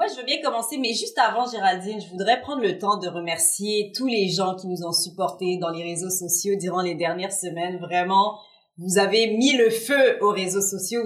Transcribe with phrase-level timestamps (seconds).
[0.00, 3.06] Moi, je veux bien commencer, mais juste avant, Géraldine, je voudrais prendre le temps de
[3.06, 7.34] remercier tous les gens qui nous ont supportés dans les réseaux sociaux durant les dernières
[7.34, 7.76] semaines.
[7.76, 8.38] Vraiment,
[8.78, 11.02] vous avez mis le feu aux réseaux sociaux.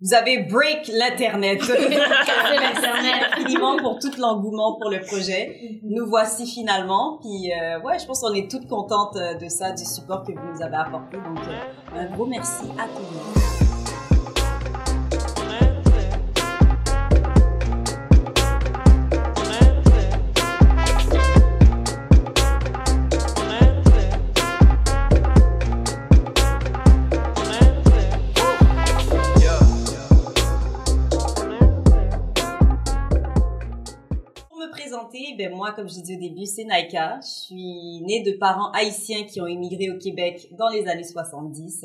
[0.00, 1.60] Vous avez break l'internet.
[1.68, 2.80] Merci
[3.34, 5.78] infiniment pour tout l'engouement pour le projet.
[5.82, 7.18] Nous voici finalement.
[7.20, 10.32] Puis euh, ouais, je pense qu'on est toutes contentes euh, de ça, du support que
[10.32, 11.18] vous nous avez apporté.
[11.18, 13.55] Donc euh, un gros merci à tout
[35.72, 37.18] comme je disais au début, c'est Naika.
[37.22, 41.84] Je suis née de parents haïtiens qui ont immigré au Québec dans les années 70.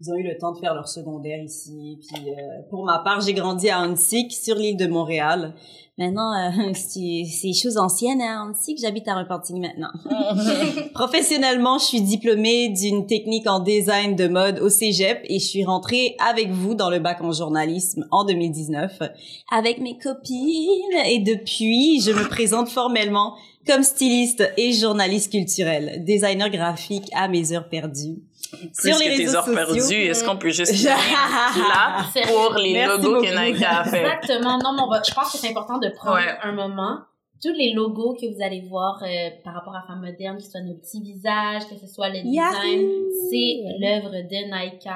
[0.00, 1.98] Ils ont eu le temps de faire leur secondaire ici.
[2.00, 5.54] Puis euh, pour ma part, j'ai grandi à Hansik, sur l'île de Montréal.
[5.98, 8.78] Maintenant, euh, c'est choses anciennes hein, Hansik.
[8.80, 9.90] J'habite à Repentigny maintenant.
[10.94, 15.64] Professionnellement, je suis diplômée d'une technique en design de mode au Cégep et je suis
[15.64, 19.02] rentrée avec vous dans le bac en journalisme en 2019
[19.50, 20.98] avec mes copines.
[21.06, 23.34] Et depuis, je me présente formellement
[23.66, 29.16] comme styliste et journaliste culturel, designer graphique à mes heures perdues plus sur les que
[29.16, 34.00] tes heures perdues, est-ce qu'on peut juste là pour les logos que Nike a fait?
[34.00, 34.58] Exactement.
[34.58, 36.98] Non, mais je pense que c'est important de prendre un moment.
[37.40, 40.50] Tous les logos que vous allez voir euh, par rapport à Femme Moderne, que ce
[40.50, 42.88] soit nos petits visages, que ce soit le design,
[43.30, 44.88] c'est l'œuvre de Nike.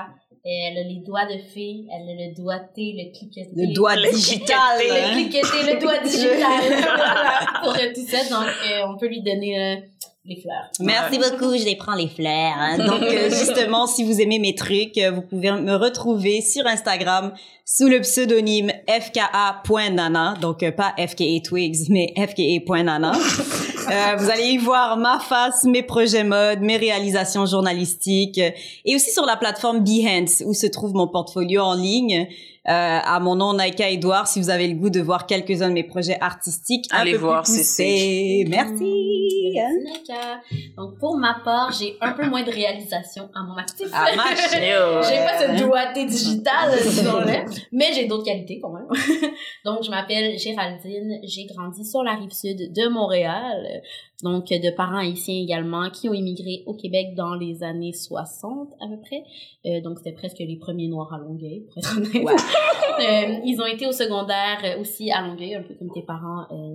[0.44, 3.48] Elle a les doigts de fée, elle a le doigté, le cliqueté.
[3.54, 4.76] Le doigt digital.
[4.76, 7.62] Le cliqueté, le doigt digital.
[7.62, 9.76] pour tout ça, donc euh, on peut lui donner euh,
[10.24, 10.70] les fleurs.
[10.80, 12.54] Merci beaucoup, je les prends les fleurs.
[12.56, 12.78] Hein.
[12.78, 17.32] Donc euh, justement, si vous aimez mes trucs, euh, vous pouvez me retrouver sur Instagram
[17.64, 23.12] sous le pseudonyme fka.nana, donc euh, pas fka twigs, mais fka.nana.
[23.90, 29.10] euh, vous allez y voir ma face, mes projets mode, mes réalisations journalistiques, et aussi
[29.10, 32.28] sur la plateforme Behance où se trouve mon portfolio en ligne.
[32.68, 35.74] Euh, à mon nom Naika Edouard si vous avez le goût de voir quelques-uns de
[35.74, 39.52] mes projets artistiques allez voir c'est merci.
[39.82, 40.40] Naika.
[40.76, 44.06] Donc pour ma part j'ai un peu moins de réalisation à mon actif ah,
[44.52, 46.70] j'ai pas ce doigté digital
[47.72, 48.86] mais j'ai d'autres qualités quand même.
[49.64, 51.18] Donc je m'appelle Géraldine.
[51.24, 53.82] J'ai grandi sur la rive sud de Montréal.
[54.22, 58.88] Donc de parents haïtiens également qui ont immigré au Québec dans les années 60 à
[58.88, 59.24] peu près.
[59.66, 62.40] Euh, donc c'était presque les premiers noirs à Longueuil, pour être honnête.
[63.00, 66.74] euh, ils ont été au secondaire aussi à Longueuil, un peu comme tes parents, euh,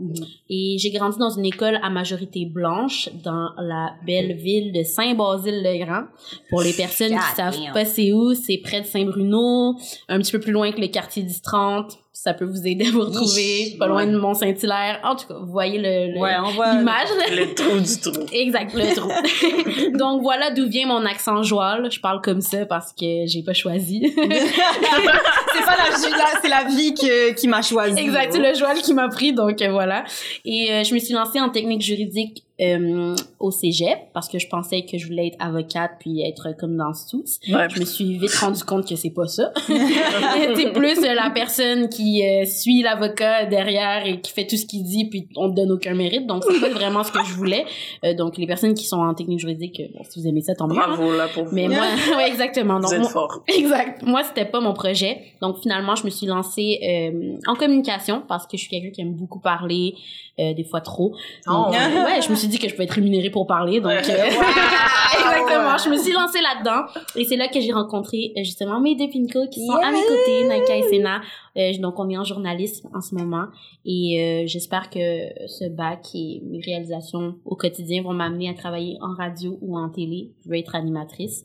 [0.00, 0.26] mm-hmm.
[0.48, 6.04] Et j'ai grandi dans une école à majorité blanche dans la belle ville de Saint-Basile-le-Grand.
[6.48, 9.76] Pour les personnes qui savent pas c'est où, c'est près de Saint-Bruno,
[10.08, 13.00] un petit peu plus loin que le quartier 10-30 ça peut vous aider à vous
[13.00, 15.00] retrouver pas loin de Mont-Saint-Hilaire.
[15.04, 17.08] En tout cas, vous voyez le, ouais, on voit l'image.
[17.30, 18.26] Le, trou du trou.
[18.34, 19.08] Exact, le trou.
[19.98, 21.90] Donc voilà d'où vient mon accent joual.
[21.90, 24.02] Je parle comme ça parce que j'ai pas choisi.
[24.16, 27.98] c'est pas la, c'est la vie que, qui m'a choisi.
[27.98, 30.04] Exact, c'est le joual qui m'a pris, donc euh, voilà.
[30.44, 34.46] Et euh, je me suis lancée en technique juridique euh, au cégep parce que je
[34.46, 37.38] pensais que je voulais être avocate puis être comme dans Suits.
[37.48, 39.50] Ouais, je me suis vite rendu compte que c'est pas ça.
[39.66, 44.84] c'est plus la personne qui euh, suit l'avocat derrière et qui fait tout ce qu'il
[44.84, 46.26] dit puis on te donne aucun mérite.
[46.26, 47.64] Donc c'est pas vraiment ce que je voulais.
[48.04, 50.68] Euh, donc les personnes qui sont en technique juridique, bon, si vous aimez ça, tant
[50.68, 50.76] mieux.
[50.76, 50.88] Hein.
[50.88, 51.54] Bravo là pour vous.
[51.54, 52.78] Mais moi, ouais, exactement.
[52.78, 53.42] Donc, vous êtes fort.
[53.48, 54.02] Exact.
[54.02, 55.18] Moi, c'était pas mon projet.
[55.40, 56.78] Donc finalement, je me suis lancée
[57.46, 59.94] en communication parce que je suis quelqu'un qui aime beaucoup parler,
[60.36, 61.14] des fois trop.
[61.46, 61.70] Oh.
[61.70, 63.80] ouais, je me suis dit que je peux être rémunérée pour parler.
[63.80, 65.78] Donc, euh, exactement.
[65.78, 66.86] Je me suis lancée là-dedans.
[67.16, 70.02] Et c'est là que j'ai rencontré euh, justement mes deux Pinko qui sont à mes
[70.02, 71.20] côtés, Naika et Sena.
[71.56, 73.46] Euh, donc, on est en journalisme en ce moment.
[73.84, 74.98] Et j'espère que
[75.48, 79.88] ce bac et mes réalisations au quotidien vont m'amener à travailler en radio ou en
[79.88, 80.32] télé.
[80.44, 81.44] Je veux être animatrice.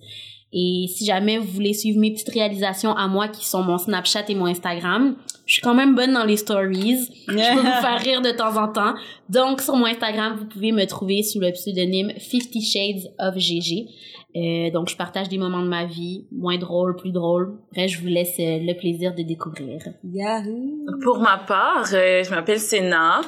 [0.58, 4.24] Et si jamais vous voulez suivre mes petites réalisations à moi qui sont mon Snapchat
[4.30, 7.10] et mon Instagram, je suis quand même bonne dans les stories.
[7.28, 8.94] Je peux vous faire rire de temps en temps.
[9.28, 13.90] Donc, sur mon Instagram, vous pouvez me trouver sous le pseudonyme 50 Shades of GG.
[14.38, 17.58] Euh, donc, je partage des moments de ma vie, moins drôles, plus drôles.
[17.74, 19.82] Bref, je vous laisse euh, le plaisir de découvrir.
[20.06, 20.86] Yahoo!
[21.04, 23.22] Pour ma part, euh, je m'appelle Sénat.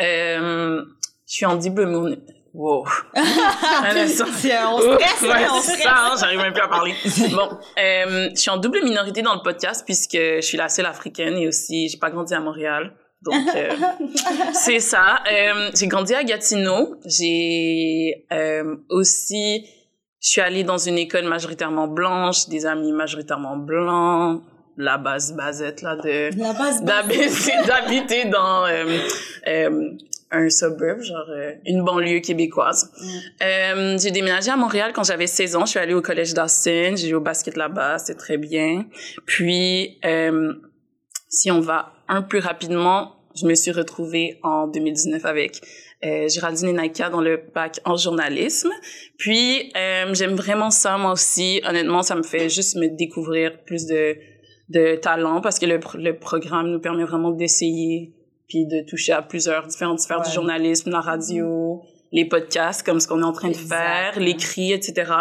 [0.00, 0.84] Euh,
[1.26, 2.16] je suis en diplôme
[2.58, 2.84] Wow.
[3.14, 3.20] on
[4.08, 5.82] stresse, on stresse.
[5.84, 6.92] ça, j'arrive même plus à parler.
[7.30, 10.86] bon, euh, je suis en double minorité dans le podcast puisque je suis la seule
[10.86, 12.94] africaine et aussi j'ai pas grandi à Montréal.
[13.22, 13.70] Donc euh,
[14.54, 15.20] c'est ça.
[15.30, 16.96] Euh, j'ai grandi à Gatineau.
[17.06, 19.64] J'ai euh, aussi
[20.20, 24.42] je suis allée dans une école majoritairement blanche, des amis majoritairement blancs.
[24.76, 28.98] la base basette là de La base d'habiter d'habiter dans euh,
[29.46, 29.90] euh,
[30.30, 32.92] un suburb genre euh, une banlieue québécoise.
[33.42, 36.94] Euh, j'ai déménagé à Montréal quand j'avais 16 ans, je suis allée au collège d'Austin,
[36.96, 38.86] j'ai joué au basket là-bas, c'est très bien.
[39.26, 40.54] Puis euh,
[41.28, 45.60] si on va un peu rapidement, je me suis retrouvée en 2019 avec
[46.04, 48.70] euh, Géraldine et Naika dans le bac en journalisme.
[49.18, 51.60] Puis euh, j'aime vraiment ça moi aussi.
[51.68, 54.16] Honnêtement, ça me fait juste me découvrir plus de
[54.68, 58.12] de talent parce que le, le programme nous permet vraiment d'essayer
[58.48, 60.34] puis de toucher à plusieurs différentes sphères du Ouais.
[60.34, 65.12] journalisme, la radio, les podcasts comme ce qu'on est en train de faire, l'écrit, etc.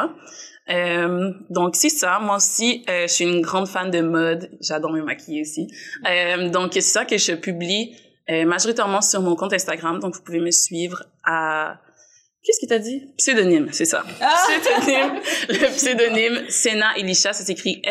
[0.70, 2.20] Euh, donc c'est ça.
[2.20, 4.50] Moi aussi, euh, je suis une grande fan de mode.
[4.62, 5.68] J'adore me maquiller aussi.
[6.10, 7.96] Euh, donc c'est ça que je publie
[8.30, 10.00] euh, majoritairement sur mon compte Instagram.
[10.00, 11.80] Donc vous pouvez me suivre à
[12.44, 13.14] Qu'est-ce qu'il t'a dit?
[13.18, 14.06] Pseudonyme, c'est ça.
[14.22, 14.34] Ah!
[14.62, 15.20] Pseudonyme.
[15.50, 17.82] Le pseudonyme Sena Elisha, ça s'écrit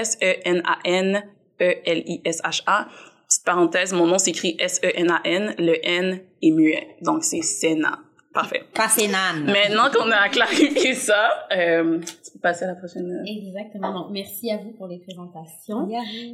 [1.58, 2.88] S-E-N-A-N-E-L-I-S-H-A.
[3.28, 6.96] Petite parenthèse, mon nom s'écrit S-E-N-A-N, le N est muet.
[7.02, 7.98] Donc c'est Sena.
[8.32, 8.64] Parfait.
[8.74, 9.46] Passé nan.
[9.46, 13.24] Maintenant qu'on a clarifié ça, euh, tu peux passer à la prochaine.
[13.26, 13.94] Exactement.
[13.94, 15.88] Donc, merci à vous pour les présentations.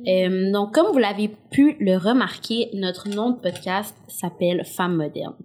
[0.08, 5.36] Euh, donc, comme vous l'avez pu le remarquer, notre nom de podcast s'appelle Femmes modernes.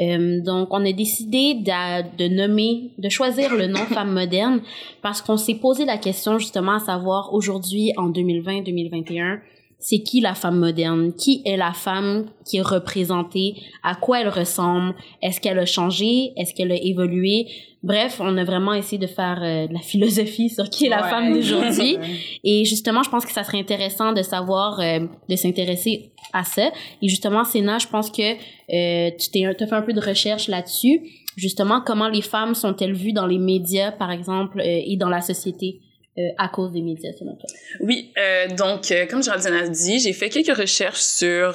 [0.00, 4.62] Euh, donc, on a décidé d'a- de, nommer, de choisir le nom Femmes modernes
[5.02, 9.40] parce qu'on s'est posé la question justement à savoir aujourd'hui, en 2020-2021,
[9.78, 11.12] c'est qui la femme moderne?
[11.14, 13.54] Qui est la femme qui est représentée?
[13.82, 14.94] À quoi elle ressemble?
[15.22, 16.32] Est-ce qu'elle a changé?
[16.36, 17.46] Est-ce qu'elle a évolué?
[17.84, 21.02] Bref, on a vraiment essayé de faire euh, de la philosophie sur qui est la
[21.04, 21.10] Ouais.
[21.10, 21.96] femme d'aujourd'hui.
[22.44, 26.70] Et justement, je pense que ça serait intéressant de savoir, euh, de s'intéresser à ça.
[27.00, 31.02] Et justement, Sénat, je pense que euh, tu t'es, fait un peu de recherche là-dessus.
[31.36, 35.20] Justement, comment les femmes sont-elles vues dans les médias, par exemple, euh, et dans la
[35.20, 35.78] société?
[36.18, 37.48] Euh, à cause des médias, selon toi?
[37.80, 41.54] Oui, euh, donc euh, comme Géraldine a dit, j'ai fait quelques recherches sur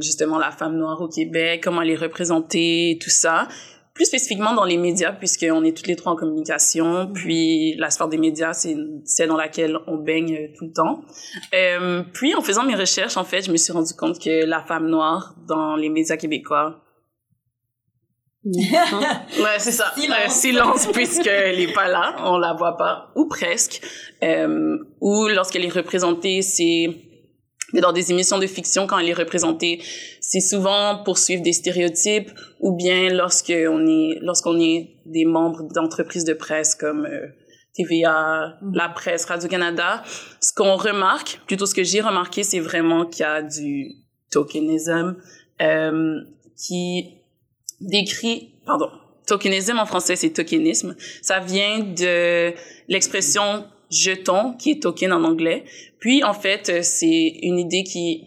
[0.00, 3.48] justement la femme noire au Québec, comment elle est représentée, tout ça.
[3.94, 8.08] Plus spécifiquement dans les médias, puisqu'on est toutes les trois en communication, puis la sphère
[8.08, 11.04] des médias, c'est celle dans laquelle on baigne tout le temps.
[12.12, 14.88] Puis en faisant mes recherches, en fait, je me suis rendu compte que la femme
[14.88, 16.83] noire dans les médias québécois,
[18.44, 19.92] Ouais, c'est ça.
[19.96, 20.18] Silence.
[20.26, 23.80] Euh, silence puisqu'elle est pas là, on la voit pas, ou presque.
[24.22, 26.86] Euh, ou lorsqu'elle est représentée, c'est
[27.80, 29.80] dans des émissions de fiction quand elle est représentée,
[30.20, 32.30] c'est souvent pour suivre des stéréotypes
[32.60, 37.26] ou bien lorsque on est lorsqu'on est des membres d'entreprises de presse comme euh,
[37.74, 38.74] TVA, Mhm.
[38.74, 40.02] la presse, Radio Canada.
[40.40, 43.90] Ce qu'on remarque, plutôt ce que j'ai remarqué, c'est vraiment qu'il y a du
[44.30, 45.16] tokenism
[45.60, 46.20] euh,
[46.56, 47.18] qui
[47.88, 48.88] décrit, pardon,
[49.26, 50.96] tokenisme en français, c'est tokenisme.
[51.22, 52.52] Ça vient de
[52.88, 55.64] l'expression jeton, qui est token en anglais.
[56.00, 58.24] Puis, en fait, euh, c'est une idée qui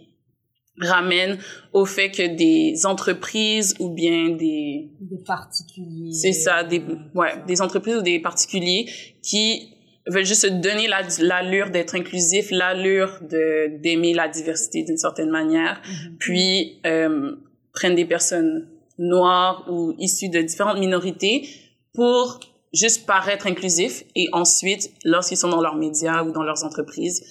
[0.80, 1.40] ramène
[1.74, 6.12] au fait que des entreprises ou bien des, Des particuliers.
[6.12, 6.82] c'est ça, des,
[7.16, 8.86] ouais, des entreprises ou des particuliers
[9.24, 9.74] qui
[10.08, 15.30] veulent juste se donner la- l'allure d'être inclusif, l'allure de, d'aimer la diversité d'une certaine
[15.32, 16.16] manière Mhm.
[16.20, 17.36] puis euh,
[17.74, 21.48] prennent des personnes noires ou issues de différentes minorités
[21.94, 22.40] pour
[22.74, 27.24] juste paraître inclusifs et ensuite, lorsqu'ils sont dans leurs médias ou dans leurs entreprises,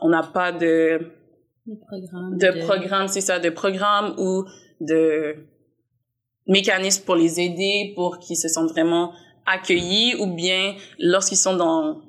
[0.00, 1.10] on n'a pas de,
[1.66, 2.38] Le programme.
[2.38, 4.44] de programme, c'est ça, de programme ou
[4.80, 5.36] de
[6.46, 9.12] mécanisme pour les aider, pour qu'ils se sentent vraiment
[9.46, 12.00] accueillis ou bien lorsqu'ils sont dans,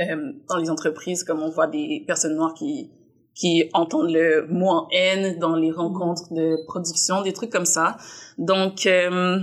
[0.00, 2.90] euh, dans les entreprises, comme on voit des personnes noires qui
[3.36, 7.98] qui entendent le mot en haine dans les rencontres de production, des trucs comme ça.
[8.38, 9.40] Donc, euh,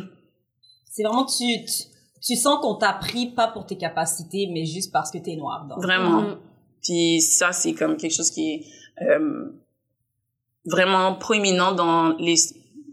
[0.89, 1.83] C'est vraiment, tu, tu,
[2.21, 5.67] tu sens qu'on t'a pris pas pour tes capacités, mais juste parce que t'es noir.
[5.69, 5.81] Donc.
[5.81, 6.21] vraiment.
[6.21, 6.38] Mhm.
[6.81, 8.65] Puis ça, c'est comme quelque chose qui est
[9.03, 9.45] euh,
[10.65, 12.35] vraiment proéminent dans les,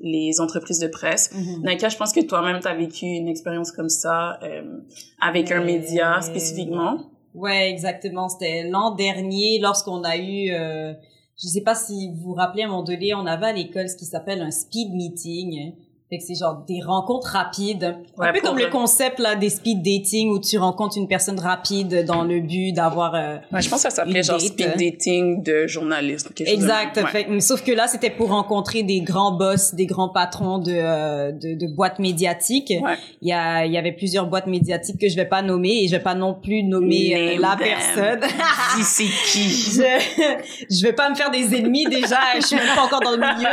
[0.03, 1.33] les entreprises de presse.
[1.35, 1.63] Mhm.
[1.63, 4.81] Naika, je pense que toi-même, tu as vécu une expérience comme ça euh,
[5.19, 7.11] avec un média spécifiquement.
[7.35, 8.29] Ouais, exactement.
[8.29, 10.93] C'était l'an dernier lorsqu'on a eu, euh,
[11.41, 12.85] je sais pas si vous vous rappelez à un moment
[13.17, 15.75] on avait à l'école ce qui s'appelle un speed meeting.
[16.11, 17.85] Fait que c'est genre des rencontres rapides.
[18.19, 21.39] un Ouais, peu comme le concept là des speed dating où tu rencontres une personne
[21.39, 25.45] rapide dans le but d'avoir euh, Ouais, je pense que ça s'appelait genre speed dating
[25.45, 26.31] de journalisme.
[26.37, 26.97] de Exact.
[26.97, 27.07] Ouais.
[27.07, 30.73] Fait que- sauf que là, c'était pour rencontrer des grands boss, des grands patrons de,
[30.75, 32.73] euh, de, de boîtes médiatiques.
[32.83, 32.97] Ouais.
[33.23, 35.87] Il y a, il y avait plusieurs boîtes médiatiques que je vais pas nommer et
[35.87, 37.59] je vais pas non plus nommer euh, la them.
[37.69, 38.21] personne.
[38.77, 39.49] Dis c'est qui?
[39.49, 42.19] je, je vais pas me faire des ennemis déjà.
[42.35, 43.47] Je suis même pas encore dans le milieu.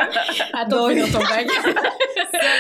[0.53, 1.47] Attends, Donc- dans ton bac.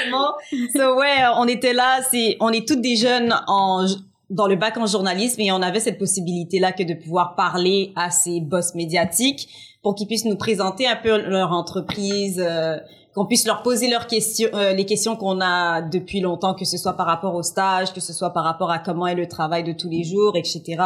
[0.03, 0.33] Seulement.
[0.73, 1.99] So, ouais, on était là.
[2.09, 3.85] C'est, on est toutes des jeunes en,
[4.29, 8.11] dans le bac en journalisme et on avait cette possibilité-là que de pouvoir parler à
[8.11, 9.47] ces boss médiatiques
[9.81, 12.77] pour qu'ils puissent nous présenter un peu leur entreprise, euh,
[13.15, 16.77] qu'on puisse leur poser leurs questions, euh, les questions qu'on a depuis longtemps, que ce
[16.77, 19.63] soit par rapport au stage, que ce soit par rapport à comment est le travail
[19.63, 20.83] de tous les jours, etc.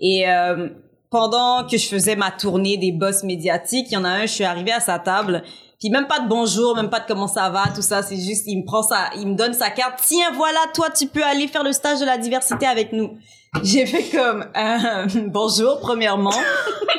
[0.00, 0.68] Et euh,
[1.08, 4.32] pendant que je faisais ma tournée des boss médiatiques, il y en a un, je
[4.32, 5.44] suis arrivée à sa table,
[5.82, 8.44] puis même pas de bonjour, même pas de comment ça va, tout ça, c'est juste,
[8.46, 10.00] il me prend ça, il me donne sa carte.
[10.06, 13.18] Tiens, voilà, toi, tu peux aller faire le stage de la diversité avec nous.
[13.64, 16.30] J'ai fait comme euh, bonjour premièrement.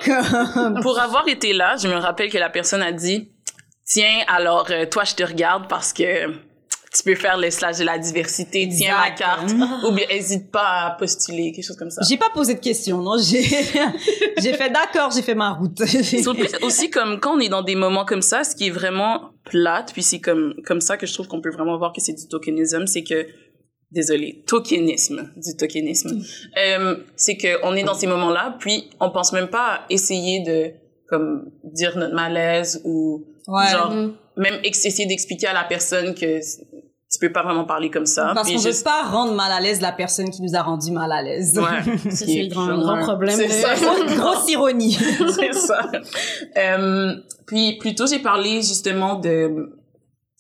[0.82, 3.30] Pour avoir été là, je me rappelle que la personne a dit
[3.86, 6.30] tiens alors euh, toi je te regarde parce que
[6.94, 9.52] tu peux faire le stage de la diversité, tiens ma carte,
[9.88, 12.02] ou bien hésite pas à postuler, quelque chose comme ça.
[12.08, 13.44] J'ai pas posé de questions, non, j'ai
[14.38, 15.82] j'ai fait d'accord, j'ai fait ma route.
[16.62, 19.92] aussi comme quand on est dans des moments comme ça, ce qui est vraiment plate,
[19.94, 22.28] puis c'est comme comme ça que je trouve qu'on peut vraiment voir que c'est du
[22.28, 23.26] tokenisme, c'est que
[23.92, 26.22] désolé, tokenisme, du tokenisme.
[26.58, 30.44] Euh, c'est que on est dans ces moments-là, puis on pense même pas à essayer
[30.44, 30.72] de
[31.10, 34.14] comme dire notre malaise ou genre mm-hmm.
[34.38, 36.40] même essayer d'expliquer à la personne que
[37.14, 38.32] tu peux pas vraiment parler comme ça.
[38.34, 41.12] Parce qu'on veut pas rendre mal à l'aise la personne qui nous a rendu mal
[41.12, 41.58] à l'aise.
[41.58, 41.98] Ouais.
[42.10, 43.36] c'est le grand, grand problème.
[43.36, 43.76] C'est ça.
[44.16, 44.94] grosse ironie.
[45.36, 45.92] c'est ça.
[46.58, 47.14] Euh,
[47.46, 49.78] puis plutôt j'ai parlé justement de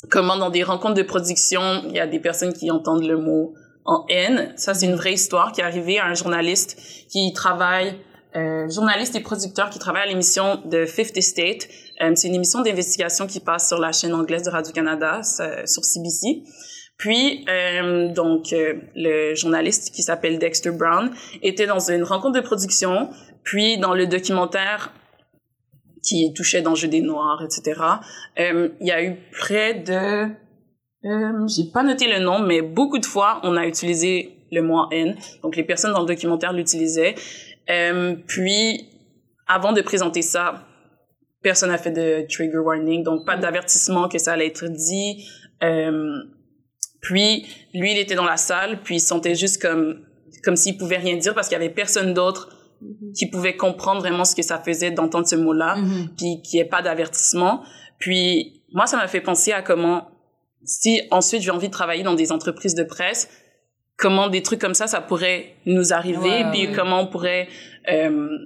[0.09, 3.53] comment dans des rencontres de production, il y a des personnes qui entendent le mot
[3.85, 4.53] en haine.
[4.55, 7.99] Ça, c'est une vraie histoire qui est arrivée à un journaliste qui travaille,
[8.35, 11.67] euh, journaliste et producteur qui travaille à l'émission de Fifth Estate.
[12.01, 16.43] Euh, c'est une émission d'investigation qui passe sur la chaîne anglaise de Radio-Canada, sur CBC.
[16.97, 22.45] Puis, euh, donc, euh, le journaliste qui s'appelle Dexter Brown était dans une rencontre de
[22.45, 23.09] production.
[23.43, 24.93] Puis, dans le documentaire
[26.03, 27.79] qui touchait d'enjeux des Noirs, etc.
[28.37, 30.27] Il y a eu près de,
[31.47, 35.15] j'ai pas noté le nom, mais beaucoup de fois on a utilisé le mot N.
[35.43, 37.15] Donc les personnes dans le documentaire l'utilisaient.
[38.27, 38.89] Puis
[39.47, 40.65] avant de présenter ça,
[41.43, 45.27] personne n'a fait de trigger warning, donc pas d'avertissement que ça allait être dit.
[45.61, 46.23] Euh,
[47.01, 50.05] puis lui, il était dans la salle, puis il sentait juste comme
[50.43, 52.49] comme s'il pouvait rien dire parce qu'il y avait personne d'autre
[52.83, 53.13] Mm-hmm.
[53.13, 56.07] qui pouvaient comprendre vraiment ce que ça faisait d'entendre ce mot-là, mm-hmm.
[56.17, 57.63] puis qu'il n'y ait pas d'avertissement.
[57.97, 60.09] Puis moi, ça m'a fait penser à comment,
[60.65, 63.29] si ensuite j'ai envie de travailler dans des entreprises de presse,
[63.95, 67.47] comment des trucs comme ça, ça pourrait nous arriver, puis comment on pourrait
[67.89, 68.37] euh,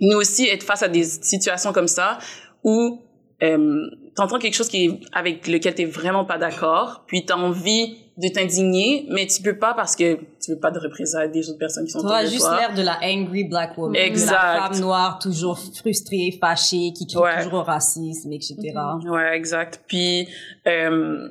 [0.00, 2.18] nous aussi être face à des situations comme ça
[2.62, 3.00] où
[3.42, 7.98] euh, t'entends quelque chose qui est, avec lequel t'es vraiment pas d'accord, puis t'as envie
[8.16, 11.58] de t'indigner, mais tu peux pas parce que tu veux pas de représailles des autres
[11.58, 13.96] personnes qui sont autour de juste l'air de la angry black woman.
[13.96, 14.32] Exact.
[14.32, 18.54] La femme noire toujours frustrée, fâchée, qui crie toujours au racisme, etc.
[18.56, 19.10] Mm-hmm.
[19.10, 19.82] Ouais, exact.
[19.88, 20.28] Puis,
[20.68, 21.28] euh,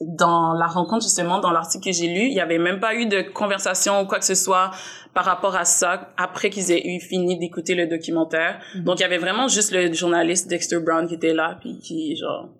[0.00, 3.06] dans la rencontre, justement, dans l'article que j'ai lu, il y avait même pas eu
[3.06, 4.70] de conversation ou quoi que ce soit
[5.18, 8.60] par rapport à ça après qu'ils aient eu fini d'écouter le documentaire.
[8.60, 8.84] Mm-hmm.
[8.84, 12.14] Donc, il y avait vraiment juste le journaliste Dexter Brown qui était là, puis qui,
[12.14, 12.50] genre,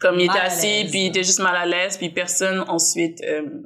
[0.00, 3.22] comme il était assis, puis il était juste mal à l'aise, puis personne ensuite...
[3.26, 3.62] Euh,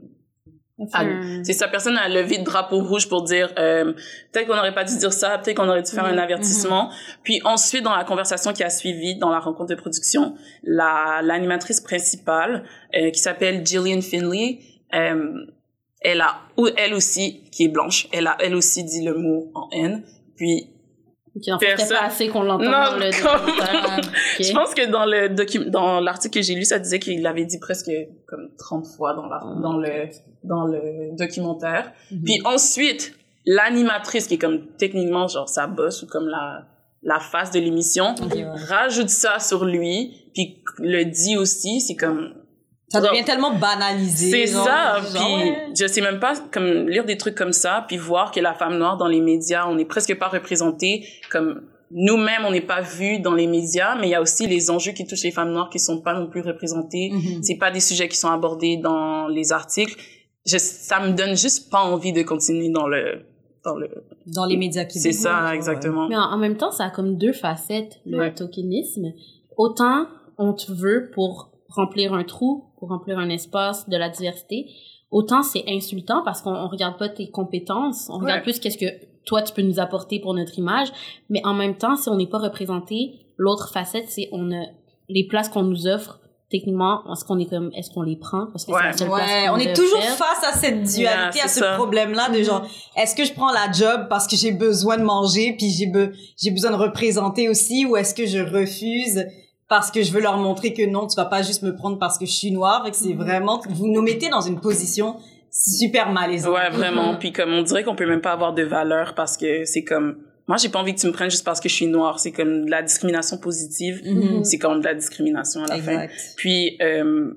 [1.45, 3.93] c'est sa personne a levé le drapeau rouge pour dire euh,
[4.33, 6.19] peut-être qu'on n'aurait pas dû dire ça, peut-être qu'on aurait dû faire un mm-hmm.
[6.19, 6.91] avertissement.
[7.23, 11.81] Puis ensuite, dans la conversation qui a suivi, dans la rencontre de production, la l'animatrice
[11.81, 12.65] principale,
[12.97, 14.61] euh, qui s'appelle Gillian Finley,
[14.95, 15.47] euh,
[16.05, 16.37] elle a,
[16.77, 20.05] elle aussi, qui est blanche, elle a elle aussi dit le mot en haine.
[20.37, 20.69] Puis
[21.43, 24.01] qui en fait pas assez qu'on l'entende dans le documentaire.
[24.39, 27.45] Je pense que dans le docu dans l'article que j'ai lu, ça disait qu'il l'avait
[27.45, 27.91] dit presque
[28.29, 30.09] comme 30 fois dans la oh dans le
[30.45, 31.93] dans le documentaire.
[32.13, 32.23] Mhm.
[32.25, 36.67] Puis ensuite, l'animatrice qui est comme techniquement genre sa boss ou comme la
[37.03, 38.15] la face de l'émission
[38.69, 42.35] rajoute ça sur lui puis le dit aussi, c'est comme
[43.01, 44.47] ça devient tellement banalisé.
[44.47, 45.01] C'est ça.
[45.13, 48.55] Puis je sais même pas comme lire des trucs comme ça, puis voir que la
[48.55, 52.81] femme noire dans les médias, on n'est presque pas représenté comme nous-mêmes, on n'est pas
[52.81, 55.53] vu dans les médias, mais il y a aussi les enjeux qui touchent les femmes
[55.53, 57.11] noires qui sont pas non plus représentés.
[57.13, 57.43] Mm-hmm.
[57.43, 59.97] C'est pas des sujets qui sont abordés dans les articles.
[60.47, 63.25] Je, ça me donne juste pas envie de continuer dans le
[63.65, 63.89] dans le
[64.27, 67.33] dans les médias qui c'est ça exactement mais en, même temps ça a comme deux
[67.33, 69.15] facettes le tokenisme
[69.57, 74.71] autant on te veut pour remplir un trou pour remplir un espace de la diversité,
[75.11, 79.07] autant c'est insultant parce qu'on on regarde pas tes compétences, on regarde plus qu'est-ce que
[79.25, 80.89] toi tu peux nous apporter pour notre image,
[81.31, 84.65] mais en même temps si on n'est pas représenté, l'autre facette c'est on a
[85.09, 88.47] les places qu'on nous offre techniquement est-ce qu'on est comme est-ce qu'on les prend?
[88.53, 92.29] Parce que c'est ouais, on est toujours face à cette dualité à ce problème là
[92.29, 92.67] de genre
[92.97, 95.91] est-ce que je prends la job parce que j'ai besoin de manger puis j'ai
[96.37, 99.25] j'ai besoin de représenter aussi ou est-ce que je refuse?
[99.75, 102.17] Parce que je veux leur montrer que non, tu vas pas juste me prendre parce
[102.17, 103.25] que je suis noire, et que c'est mhm.
[103.25, 105.17] vraiment, vous nous mettez dans une position
[105.51, 106.55] super malaisante.
[106.55, 107.17] Ouais, vraiment.
[107.17, 110.19] Puis comme on dirait qu'on peut même pas avoir de valeur parce que c'est comme,
[110.47, 112.21] moi, j'ai pas envie que tu me prennes juste parce que je suis noire.
[112.21, 114.01] C'est comme de la discrimination positive.
[114.05, 114.45] Mhm.
[114.45, 116.07] C'est comme de la discrimination à la fin.
[116.37, 117.33] Puis, euh,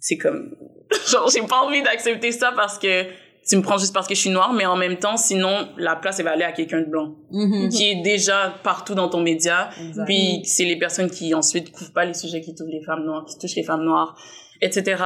[0.00, 0.56] c'est comme,
[1.10, 3.04] genre, j'ai pas envie d'accepter ça parce que
[3.48, 5.94] tu me prends juste parce que je suis noire, mais en même temps, sinon, la
[5.96, 7.68] place, elle va aller à quelqu'un de blanc, Mhm.
[7.68, 9.70] qui est déjà partout dans ton média.
[10.06, 13.24] Puis, c'est les personnes qui, ensuite, couvrent pas les sujets qui touchent les femmes noires,
[13.24, 14.16] qui touchent les femmes noires,
[14.60, 15.02] etc.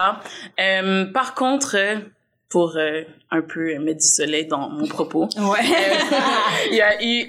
[0.59, 1.97] Euh, par contre, euh,
[2.49, 5.61] pour euh, un peu mettre du soleil dans mon propos, Ouais.
[6.71, 7.29] il y a eu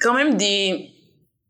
[0.00, 0.90] quand même des,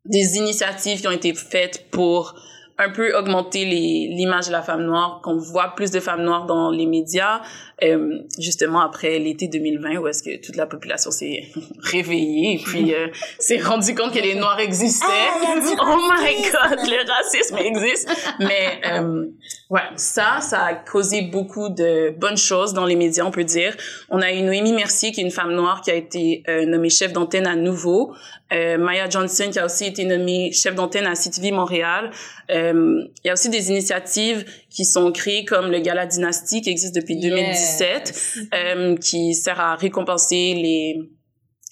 [0.05, 2.35] des initiatives qui ont été faites pour
[2.81, 6.71] un peu augmenter l'image de la femme noire, qu'on voit plus de femmes noires dans
[6.71, 7.43] les médias,
[7.83, 11.45] euh, justement après l'été 2020 où est-ce que toute la population s'est
[11.83, 13.09] réveillée et puis euh,
[13.39, 15.07] s'est rendu compte que les noirs existaient.
[15.07, 18.11] oh my god, le racisme existe.
[18.39, 19.27] Mais euh,
[19.69, 23.77] ouais, ça, ça a causé beaucoup de bonnes choses dans les médias, on peut dire.
[24.09, 26.91] On a eu Noémie Mercier, qui est une femme noire, qui a été euh, nommée
[26.91, 28.15] chef d'antenne à Nouveau.
[28.53, 32.11] Maya Johnson, qui a aussi été nommée chef d'antenne à CTV Montréal.
[32.51, 36.71] Euh, il y a aussi des initiatives qui sont créées comme le Gala Dynastie, qui
[36.71, 40.97] existe depuis 2017, euh, qui sert à récompenser les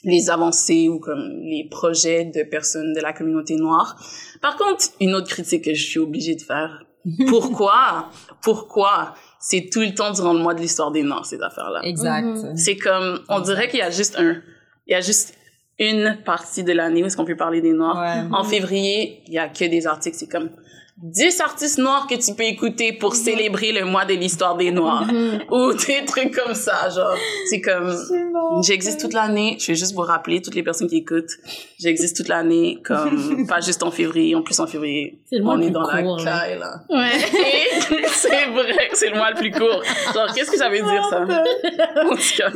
[0.04, 4.00] les avancées ou comme les projets de personnes de la communauté noire.
[4.40, 6.84] Par contre, une autre critique que je suis obligée de faire.
[7.28, 8.10] Pourquoi?
[8.42, 9.14] Pourquoi?
[9.40, 11.80] C'est tout le temps durant le mois de l'histoire des Noirs, ces affaires-là?
[11.82, 12.26] Exact.
[12.26, 12.56] Mhm.
[12.56, 14.40] C'est comme, on dirait qu'il y a juste un,
[14.86, 15.34] il y a juste
[15.78, 17.98] une partie de l'année où est-ce qu'on peut parler des Noirs.
[17.98, 18.28] Ouais.
[18.32, 20.50] En février, il y a que des articles, c'est comme
[21.00, 25.04] 10 artistes noirs que tu peux écouter pour célébrer le mois de l'histoire des Noirs.
[25.06, 25.42] Mhm.
[25.50, 27.14] Ou des trucs comme ça, genre.
[27.48, 27.94] C'est comme,
[28.62, 29.56] j'existe toute l'année.
[29.60, 31.30] Je vais juste vous rappeler, toutes les personnes qui écoutent,
[31.78, 34.34] j'existe toute l'année, comme, pas juste en février.
[34.34, 36.40] En plus, en février, C'est le mois on le est plus dans court, la là.
[36.40, 36.80] caille, là.
[36.90, 37.10] Ouais.
[38.10, 39.82] C'est vrai que c'est le mois le plus court.
[40.12, 41.20] Genre, qu'est-ce que ça veut dire, ça?
[41.22, 42.50] En tout cas.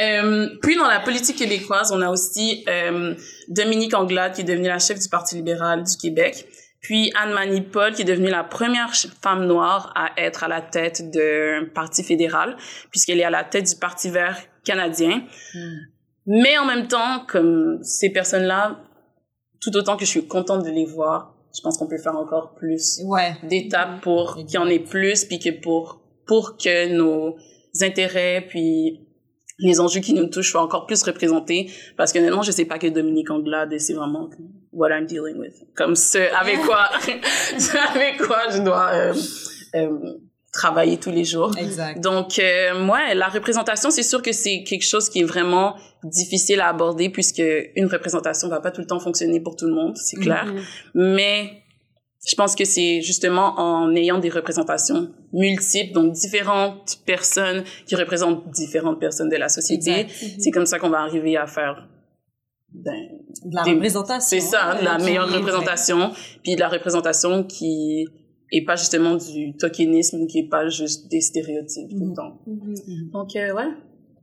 [0.00, 3.14] Euh, puis, dans la politique québécoise, on a aussi euh,
[3.48, 6.46] Dominique Anglade, qui est devenue la chef du Parti libéral du Québec.
[6.80, 11.10] Puis Anne-Marie Paul, qui est devenue la première femme noire à être à la tête
[11.10, 12.56] d'un parti fédéral,
[12.90, 15.22] puisqu'elle est à la tête du Parti vert canadien.
[15.54, 15.76] Hmm.
[16.26, 18.80] Mais en même temps, comme ces personnes-là,
[19.60, 22.54] tout autant que je suis contente de les voir, je pense qu'on peut faire encore
[22.54, 23.34] plus Ouais.
[23.42, 27.36] d'étapes pour qu'il y en ait plus, puis que pour, pour que nos
[27.82, 29.06] intérêts, puis
[29.60, 31.70] les enjeux qui nous touchent soient encore plus représentés.
[31.96, 34.28] Parce que honnêtement, je sais pas que Dominique Anglade, c'est vraiment
[34.72, 35.54] what I'm dealing with.
[35.74, 36.88] Comme ce, avec quoi,
[37.94, 39.14] avec quoi je dois euh,
[39.74, 39.98] euh,
[40.52, 41.52] travailler tous les jours.
[41.58, 42.00] Exact.
[42.00, 46.60] Donc, euh, moi, la représentation, c'est sûr que c'est quelque chose qui est vraiment difficile
[46.60, 47.42] à aborder puisque
[47.76, 50.46] une représentation va pas tout le temps fonctionner pour tout le monde, c'est clair.
[50.46, 50.62] Mhm.
[50.94, 51.62] Mais
[52.26, 58.48] je pense que c'est justement en ayant des représentations multiples, donc différentes personnes qui représentent
[58.50, 60.34] différentes personnes de la société, Exact.
[60.38, 61.88] c'est comme ça qu'on va arriver à faire
[62.72, 62.92] ben,
[63.44, 64.20] De la Des- représentation.
[64.28, 68.06] c'est ça, de la meilleure représentation, puis de la représentation qui
[68.52, 72.08] est pas justement du tokenisme, qui est pas juste des stéréotypes tout Mhm.
[72.10, 72.38] le temps.
[72.46, 73.10] Mhm.
[73.12, 73.68] Donc, euh, ouais.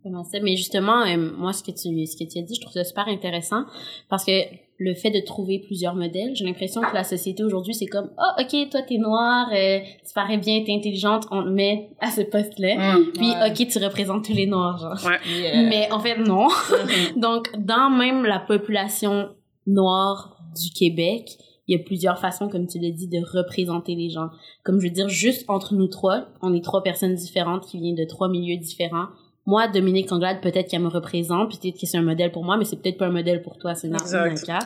[0.04, 0.38] Comment ça?
[0.42, 2.84] Mais justement, euh, moi, ce que tu, ce que tu as dit, je trouve ça
[2.86, 3.64] super intéressant
[4.10, 4.32] parce que
[4.80, 8.42] le fait de trouver plusieurs modèles, j'ai l'impression que la société aujourd'hui, c'est comme, oh,
[8.42, 12.22] ok, toi, t'es noire, euh, tu parais bien, t'es intelligente, on te met à ce
[12.22, 12.96] poste-là.
[13.16, 13.50] Puis, Ouais.
[13.50, 15.10] ok, tu représentes tous les noirs, genre.
[15.10, 15.18] Ouais.
[15.42, 15.64] Yeah.
[15.64, 16.48] Mais en fait, non.
[16.48, 17.20] Mhm.
[17.22, 19.30] Donc, dans même la population
[19.66, 21.32] noire du Québec,
[21.68, 24.30] il y a plusieurs façons, comme tu l'as dit, de représenter les gens.
[24.64, 27.96] Comme je veux dire, juste entre nous trois, on est trois personnes différentes qui viennent
[27.96, 29.08] de trois milieux différents.
[29.48, 32.66] Moi, Dominique Anglade, peut-être qu'elle me représente, peut-être que c'est un modèle pour moi, mais
[32.66, 33.88] c'est peut-être pas un modèle pour toi, c'est.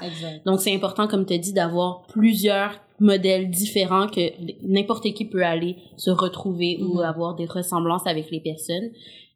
[0.03, 0.45] Exact.
[0.45, 4.21] Donc, c'est important, comme tu as dit, d'avoir plusieurs modèles différents que
[4.63, 7.03] n'importe qui peut aller se retrouver ou Mhm.
[7.03, 8.89] avoir des ressemblances avec les personnes.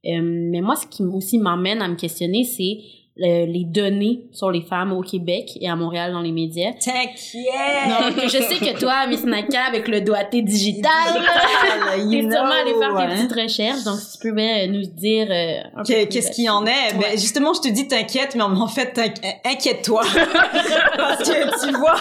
[0.05, 2.79] Euh, mais moi, ce qui aussi m'amène à me questionner, c'est
[3.17, 6.73] euh, les données sur les femmes au Québec et à Montréal dans les médias.
[6.73, 8.13] T'inquiète!
[8.13, 12.73] Donc, je sais que toi, Miss Naka, avec le doigté digital, Digital, t'es sûrement allé
[12.77, 13.15] faire know, tes hein.
[13.15, 13.83] petites recherches.
[13.85, 16.93] Donc, si tu peux bien nous dire euh, Qu'est-ce qu'il y en est?
[16.99, 18.99] Ben, justement, je te dis t'inquiète, mais en fait,
[19.45, 20.01] inquiète-toi.
[20.97, 21.95] Parce que tu vois,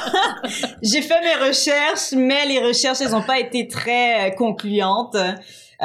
[0.82, 5.16] j'ai fait mes recherches, mais les recherches, elles ont pas été très euh, concluantes.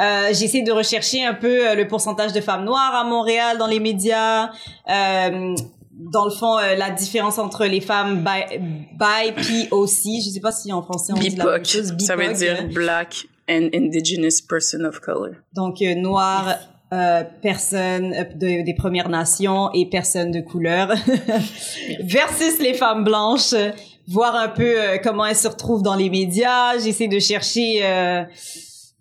[0.00, 3.58] Euh, j'ai essayé de rechercher un peu euh, le pourcentage de femmes noires à Montréal
[3.58, 4.50] dans les médias.
[4.88, 5.54] Euh,
[5.92, 10.52] dans le fond, euh, la différence entre les femmes bi, bi POC, je sais pas
[10.52, 14.84] si en français on dit la même BIPOC, ça veut dire Black and Indigenous Person
[14.84, 15.34] of Color.
[15.52, 16.56] donc euh, noir,
[16.94, 20.88] euh, personnes euh, de- des Premières Nations et personnes de couleur
[22.00, 23.54] versus les femmes blanches.
[24.08, 26.78] Voir un peu comment elles se retrouvent dans les médias.
[26.82, 28.24] J'essaie de chercher euh,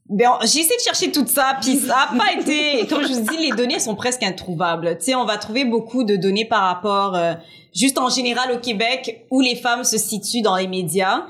[0.09, 2.87] Ben, j'ai essayé de chercher tout ça, puis ça a pas été.
[2.87, 4.97] Comme je vous dis, les données sont presque introuvables.
[4.97, 7.33] Tu sais, on va trouver beaucoup de données par rapport, euh,
[7.75, 11.27] juste en général au Québec, où les femmes se situent dans les médias.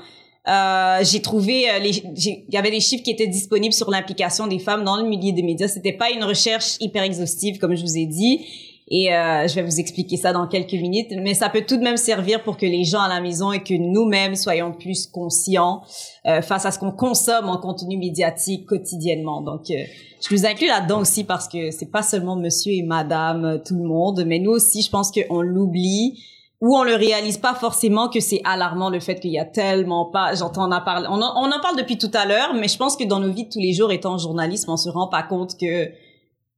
[0.48, 4.58] Euh, j'ai trouvé, euh, il y avait des chiffres qui étaient disponibles sur l'implication des
[4.58, 5.68] femmes dans le milieu des médias.
[5.68, 8.46] C'était pas une recherche hyper exhaustive, comme je vous ai dit.
[8.92, 11.82] Et euh, je vais vous expliquer ça dans quelques minutes, mais ça peut tout de
[11.82, 15.82] même servir pour que les gens à la maison et que nous-mêmes soyons plus conscients
[16.26, 19.42] euh, face à ce qu'on consomme en contenu médiatique quotidiennement.
[19.42, 19.84] Donc, euh,
[20.20, 23.76] je vous inclus là-dedans aussi parce que c'est pas seulement monsieur et madame, euh, tout
[23.76, 26.20] le monde, mais nous aussi, je pense qu'on l'oublie
[26.60, 30.10] ou on le réalise pas forcément que c'est alarmant le fait qu'il y a tellement
[30.10, 32.68] pas j'entends on en parle on en, on en parle depuis tout à l'heure mais
[32.68, 35.08] je pense que dans nos vies de tous les jours étant journaliste on se rend
[35.08, 35.86] pas compte que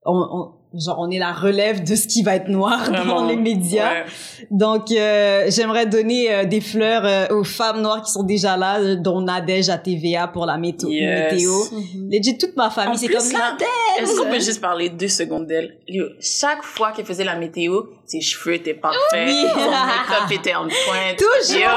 [0.04, 3.36] on, on genre on est la relève de ce qui va être noir dans les
[3.36, 4.04] médias.
[4.50, 8.94] Donc euh, j'aimerais donner euh, des fleurs euh, aux femmes noires qui sont déjà là,
[8.96, 10.88] dont Nadège à TVA pour la météo.
[10.90, 11.32] Yes.
[11.32, 11.52] météo.
[11.96, 13.68] Mm toute ma famille, c'est comme Nadège.
[14.00, 15.76] Est-ce qu'on peut juste parler deux secondes d'elle?
[16.20, 19.44] Chaque fois qu'elle faisait la météo, ses cheveux étaient parfaits, Oui.
[19.54, 21.16] son make-up était en pointe.
[21.18, 21.68] Toujours Yo.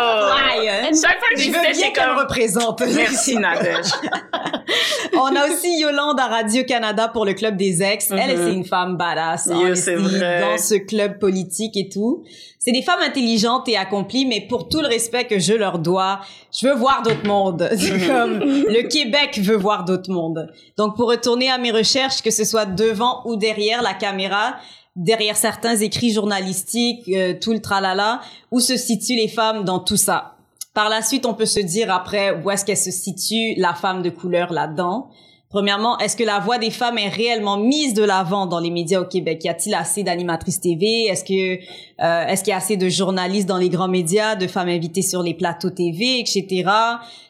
[1.02, 2.18] Chaque fois que Je j'y veux bien qu'elle comme...
[2.20, 2.82] représente.
[2.96, 3.86] Merci Nadège.
[5.14, 8.12] On a aussi Yolande à Radio-Canada pour le Club des ex.
[8.12, 8.46] Elle, Mhm.
[8.48, 9.48] c'est une femme badass.
[9.52, 10.42] Yo, c'est vrai.
[10.42, 12.24] Dans ce club politique et tout.
[12.60, 16.22] C'est des femmes intelligentes et accomplies, mais pour tout le respect que je leur dois,
[16.52, 17.70] je veux voir d'autres mondes.
[17.78, 18.08] C'est Mhm.
[18.08, 20.52] comme, le Québec veut voir d'autres mondes.
[20.78, 24.56] Donc, pour retourner à mes recherches, que ce soit devant ou derrière la caméra,
[24.96, 29.98] derrière certains écrits journalistiques, euh, tout le tralala, où se situent les femmes dans tout
[29.98, 30.35] ça?
[30.76, 34.02] Par la suite, on peut se dire après où est-ce qu'elle se situe, la femme
[34.02, 35.08] de couleur là-dedans.
[35.50, 39.00] Premièrement, est-ce que la voix des femmes est réellement mise de l'avant dans les médias
[39.00, 39.42] au Québec?
[39.46, 41.64] Y a-t-il assez d'animatrices TV Est-ce que
[42.04, 45.02] euh, est-ce qu'il y a assez de journalistes dans les grands médias, de femmes invitées
[45.02, 46.70] sur les plateaux TV, etc.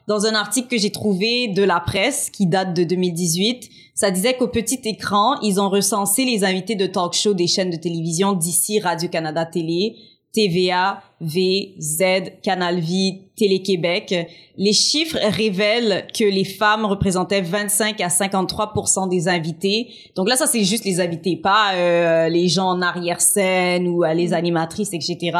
[0.08, 4.36] Dans un article que j'ai trouvé de la presse qui date de 2018, ça disait
[4.36, 8.34] qu'au petit écran, ils ont recensé les invités de talk show des chaînes de télévision
[8.34, 9.98] d'ici Radio-Canada Télé,
[10.36, 12.04] TVA, V, Z,
[12.44, 14.28] Canal Vie, Télé-Québec.
[14.58, 18.74] Les chiffres révèlent que les femmes représentaient 25 à 53
[19.10, 19.88] des invités.
[20.16, 24.14] Donc là, ça, c'est juste les invités, pas euh, les gens en arrière-scène ou euh,
[24.14, 25.38] les animatrices, etc.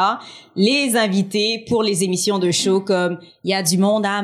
[0.56, 4.18] Les invités pour les émissions de show comme Il y a du monde à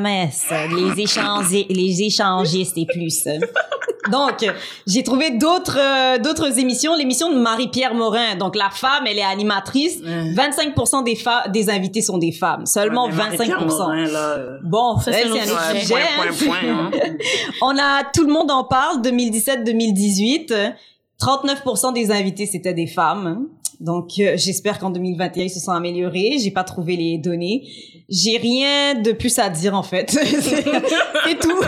[0.98, 3.28] échangi- les échangistes et plus.
[4.10, 4.46] Donc,
[4.88, 6.96] j'ai trouvé d'autres euh, d'autres émissions.
[6.96, 8.36] L'émission de Marie-Pierre Morin.
[8.36, 10.02] Donc, la femme, elle est animatrice.
[10.02, 11.18] 25% des
[11.52, 12.66] des invités sont des femmes.
[12.66, 13.68] Seulement Ouais, mais Marie-Pierre 25%.
[13.68, 15.94] Morin, là, euh, Bon, Ça, c'est un c'est un autre sujet.
[15.94, 16.34] point, hein.
[16.38, 16.92] point, point, hein.
[17.62, 20.74] On a Tout le monde en parle 2017-2018.
[21.22, 23.48] 39% des invités c'était des femmes.
[23.80, 26.38] Donc euh, j'espère qu'en 2021 ils se sont améliorés.
[26.40, 27.68] J'ai pas trouvé les données.
[28.12, 30.12] J'ai rien de plus à dire en fait.
[30.42, 31.62] c'est tout.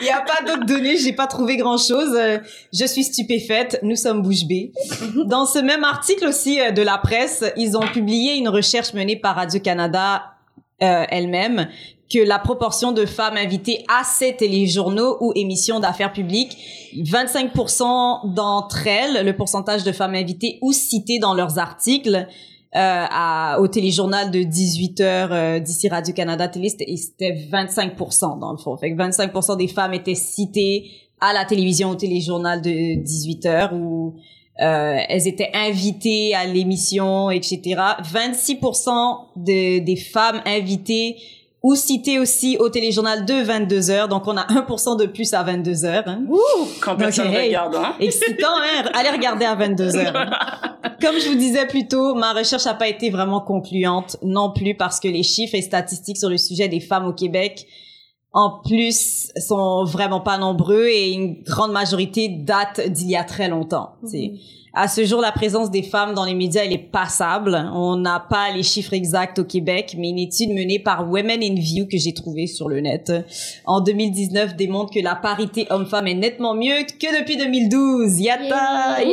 [0.00, 0.96] Il y a pas d'autres données.
[0.96, 2.18] J'ai pas trouvé grand chose.
[2.72, 3.78] Je suis stupéfaite.
[3.82, 4.72] Nous sommes bouche bée.
[5.26, 9.16] Dans ce même article aussi euh, de la presse, ils ont publié une recherche menée
[9.16, 10.22] par Radio Canada
[10.82, 11.68] euh, elle-même
[12.10, 16.56] que la proportion de femmes invitées à ces téléjournaux ou émissions d'affaires publiques,
[16.96, 22.26] 25% d'entre elles, le pourcentage de femmes invitées ou citées dans leurs articles
[22.72, 28.58] à, au téléjournal de 18 heures euh, d'ici Radio-Canada Télé, c'était c'était 25% dans le
[28.58, 28.76] fond.
[28.76, 33.74] Fait que 25% des femmes étaient citées à la télévision au téléjournal de 18 heures
[33.74, 34.14] ou
[34.60, 37.80] euh, elles étaient invitées à l'émission, etc.
[38.02, 38.90] 26%
[39.36, 41.16] de, des femmes invitées
[41.62, 44.08] ou citées aussi au téléjournal de 22 heures.
[44.08, 46.04] Donc, on a 1% de plus à 22 heures.
[46.06, 46.24] Hein.
[46.80, 47.48] Quand personne hey.
[47.48, 47.94] regarde, hein.
[48.00, 48.90] Excitant, hein?
[48.94, 50.16] Allez regarder à 22 heures.
[50.16, 50.30] hein.
[51.02, 54.74] Comme je vous disais plus tôt, ma recherche n'a pas été vraiment concluante non plus
[54.74, 57.66] parce que les chiffres et statistiques sur le sujet des femmes au Québec
[58.32, 63.48] en plus sont vraiment pas nombreux et une grande majorité date d'il y a très
[63.48, 63.94] longtemps.
[64.06, 64.32] sais.
[64.72, 67.56] À ce jour, la présence des femmes dans les médias, elle est passable.
[67.74, 71.54] On n'a pas les chiffres exacts au Québec, mais une étude menée par Women in
[71.56, 73.10] View que j'ai trouvée sur le net
[73.66, 78.20] en 2019 démontre que la parité homme-femme est nettement mieux que depuis 2012.
[78.20, 79.02] Yatta!
[79.02, 79.10] Yeah!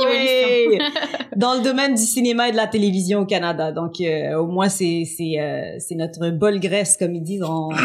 [0.00, 0.78] Yes!
[1.36, 3.72] Dans le domaine du cinéma et de la télévision au Canada.
[3.72, 7.68] Donc, euh, au moins, c'est c'est euh, c'est notre bol graisse, comme ils disent en.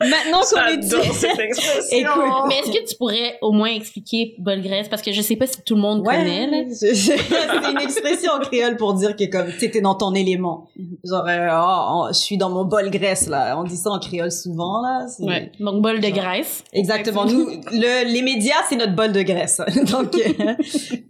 [0.00, 1.98] Maintenant qu'on est expression.
[1.98, 4.88] Écoute, Mais est-ce que tu pourrais au moins expliquer bol graisse?
[4.88, 6.58] Parce que je sais pas si tout le monde connaît, là.
[6.68, 10.68] je- je- c'est une expression en créole pour dire que comme t'étais dans ton élément.
[11.04, 13.58] Genre, euh, oh, je suis dans mon bol graisse là.
[13.58, 15.06] On dit ça en créole souvent là.
[15.08, 15.50] c'est- Ouais.
[15.58, 16.16] Donc, bol de Genre.
[16.18, 16.62] graisse.
[16.72, 17.24] Exactement.
[17.24, 19.60] Nous, le, les médias, c'est notre bol de graisse.
[19.90, 20.54] Donc, euh,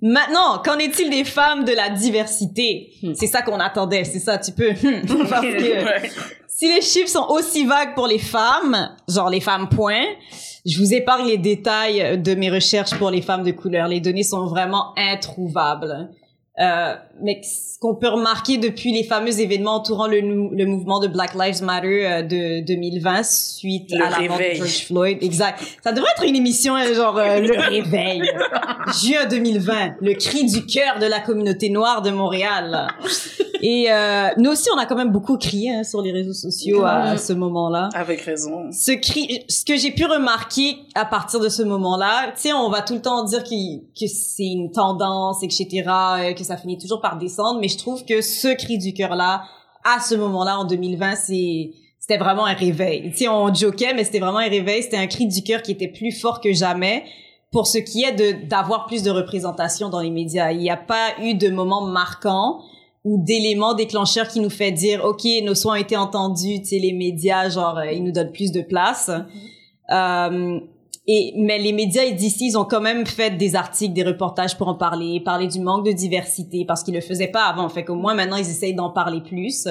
[0.03, 2.90] maintenant, qu'en est-il des femmes de la diversité?
[3.03, 3.12] Hmm.
[3.14, 4.05] C'est ça qu'on attendait.
[4.05, 4.38] C'est ça.
[4.38, 4.73] Tu peux.
[5.29, 6.11] Parce que Ouais.
[6.57, 10.05] Si les chiffres sont aussi vagues pour les femmes, genre les femmes point,
[10.64, 13.88] je vous épargne les détails de mes recherches pour les femmes de couleur.
[13.88, 16.11] Les données sont vraiment introuvables.
[16.61, 21.09] Euh, mais ce qu'on peut remarquer depuis les fameux événements entourant le, le mouvement de
[21.09, 25.61] Black Lives Matter euh, de 2020 suite à la mort de George Floyd, exact.
[25.83, 28.23] Ça devrait être une émission euh, genre le réveil.
[29.03, 32.87] Juin 2020, le cri du cœur de la communauté noire de Montréal.
[33.66, 36.85] Et euh, nous aussi, on a quand même beaucoup crié hein, sur les réseaux sociaux
[36.85, 37.88] à, ce moment-là.
[37.94, 38.70] Avec raison.
[38.70, 42.68] Ce cri, ce que j'ai pu remarquer à partir de ce moment-là, tu sais, on
[42.68, 45.83] va tout le temps dire que c'est une tendance, etc.,
[46.37, 49.44] que ça finit toujours par descendre, mais je trouve que ce cri du cœur-là,
[49.83, 53.12] à ce moment-là, en 2020, c'est c'était vraiment un réveil.
[53.12, 54.83] Tu sais, on jokait, mais c'était vraiment un réveil.
[54.83, 57.05] C'était un cri du cœur qui était plus fort que jamais
[57.50, 60.53] pour ce qui est de d'avoir plus de représentation dans les médias.
[60.53, 62.61] Il n'y a pas eu de moment marquant
[63.05, 66.79] ou d'éléments déclencheurs qui nous fait dire ok nos soins ont été entendus tu sais
[66.79, 69.11] les médias genre euh, ils nous donnent plus de place.
[69.11, 70.57] Mm-hmm.
[70.57, 70.61] euh,
[71.07, 74.69] et mais les médias d'ici ils ont quand même fait des articles des reportages pour
[74.69, 77.69] en parler parler du manque de diversité parce qu'ils le faisaient pas avant.
[77.69, 79.69] Fait qu'au moins maintenant ils essayent d'en parler plus.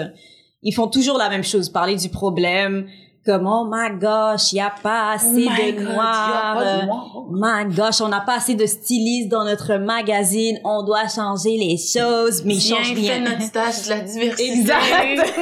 [0.62, 2.88] Ils font toujours la même chose parler du problème
[3.26, 7.26] comme oh my gosh, il y a pas assez oh de noirs.
[7.32, 10.60] my gosh, on n'a pas assez de stylistes dans notre magazine.
[10.66, 13.20] On doit changer les choses, mais Viens change rien.
[13.22, 14.52] notre stage de la diversité.
[14.52, 15.34] Exact.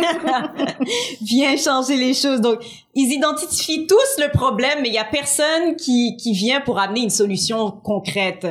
[1.22, 2.40] Viens changer les choses.
[2.40, 2.60] Donc,
[2.94, 7.02] ils identifient tous le problème, mais il y a personne qui qui vient pour amener
[7.02, 8.46] une solution concrète.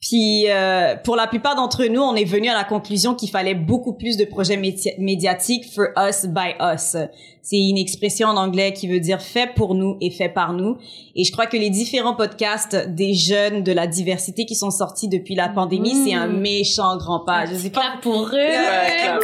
[0.00, 3.54] Puis euh, pour la plupart d'entre nous, on est venu à la conclusion qu'il fallait
[3.54, 4.58] beaucoup plus de projets
[4.98, 6.94] médiatiques for us by us.
[7.44, 10.78] C'est une expression en anglais qui veut dire fait pour nous et fait par nous.
[11.14, 15.08] Et je crois que les différents podcasts des jeunes de la diversité qui sont sortis
[15.08, 16.40] depuis la pandémie, c'est un mmh.
[16.40, 17.44] méchant grand pas.
[17.44, 18.34] Je sais pas pour eux.
[18.34, 19.18] Euh,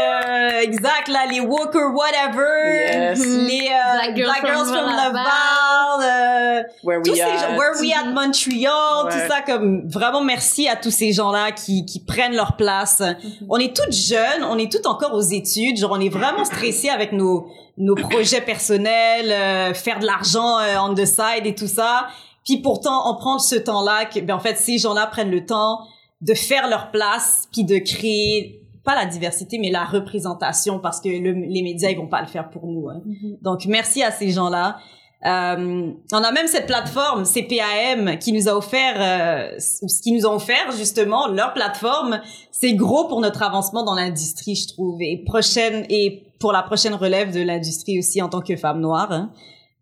[0.00, 7.20] euh, exact là, les Walker whatever, les euh, Black, Girls, from, Laval, euh, Where We
[7.20, 11.84] At, Where We At Montreal, tout ça comme vraiment merci à tous ces gens-là qui
[11.84, 13.00] qui prennent leur place.
[13.00, 13.46] Mm-hmm.
[13.48, 16.88] On est toutes jeunes, on est toutes encore aux études, genre on est vraiment stressés
[16.88, 21.66] avec nos nos projets personnels, euh, faire de l'argent euh, on the side et tout
[21.66, 22.08] ça.
[22.44, 25.80] Puis pourtant, on prend ce temps-là que, ben en fait, ces gens-là prennent le temps
[26.20, 31.08] de faire leur place, puis de créer pas la diversité, mais la représentation, parce que
[31.08, 32.88] les médias ils vont pas le faire pour nous.
[32.88, 33.02] Hein.
[33.06, 33.42] Mm-hmm.
[33.42, 34.78] Donc merci à ces gens-là.
[35.26, 40.26] Euh, on a même cette plateforme CPAM qui nous a offert euh, ce qu'ils nous
[40.26, 42.20] ont offert justement leur plateforme.
[42.50, 46.94] C'est gros pour notre avancement dans l'industrie, je trouve, et prochaine et pour la prochaine
[46.94, 49.12] relève de l'industrie aussi en tant que femme noire.
[49.12, 49.30] Hein.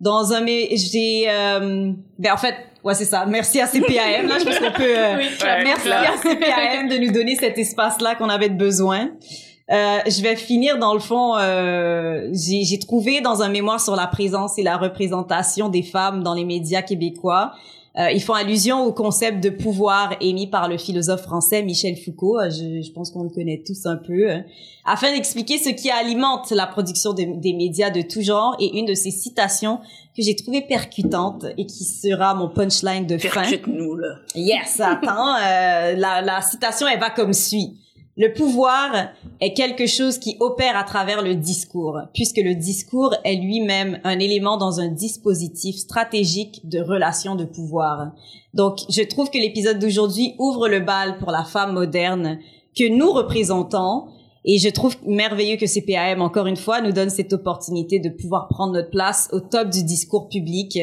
[0.00, 3.24] Dans un mais j'ai euh, ben en fait ouais c'est ça.
[3.26, 5.16] Merci à CPAM là, je pense qu'on peut euh,
[5.64, 9.10] merci à CPAM de nous donner cet espace là qu'on avait besoin.
[9.70, 11.36] Euh, je vais finir dans le fond.
[11.36, 16.34] Euh, j'ai trouvé dans un mémoire sur la présence et la représentation des femmes dans
[16.34, 17.52] les médias québécois.
[17.98, 22.38] Euh, ils font allusion au concept de pouvoir émis par le philosophe français Michel Foucault.
[22.38, 24.30] Euh, je, je pense qu'on le connaît tous un peu.
[24.30, 24.44] Hein,
[24.84, 28.56] afin d'expliquer ce qui alimente la production de, des médias de tout genre.
[28.60, 29.78] Et une de ces citations
[30.16, 33.40] que j'ai trouvée percutante et qui sera mon punchline de fin.
[33.40, 34.14] Percute-nous là.
[34.34, 35.34] Yes, attends.
[35.34, 37.78] Euh, la, la citation elle va comme suit.
[38.20, 43.36] Le pouvoir est quelque chose qui opère à travers le discours, puisque le discours est
[43.36, 48.10] lui-même un élément dans un dispositif stratégique de relation de pouvoir.
[48.54, 52.40] Donc, je trouve que l'épisode d'aujourd'hui ouvre le bal pour la femme moderne
[52.76, 54.08] que nous représentons,
[54.44, 58.48] et je trouve merveilleux que CPAM, encore une fois, nous donne cette opportunité de pouvoir
[58.48, 60.76] prendre notre place au top du discours public,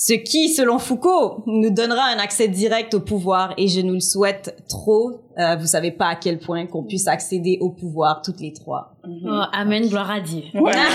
[0.00, 4.00] ce qui, selon Foucault, nous donnera un accès direct au pouvoir et je nous le
[4.00, 5.22] souhaite trop.
[5.36, 8.94] Euh, vous savez pas à quel point qu'on puisse accéder au pouvoir toutes les trois.
[9.04, 10.42] Oh, amen, gloire à Dieu.
[10.54, 10.86] amen, amen,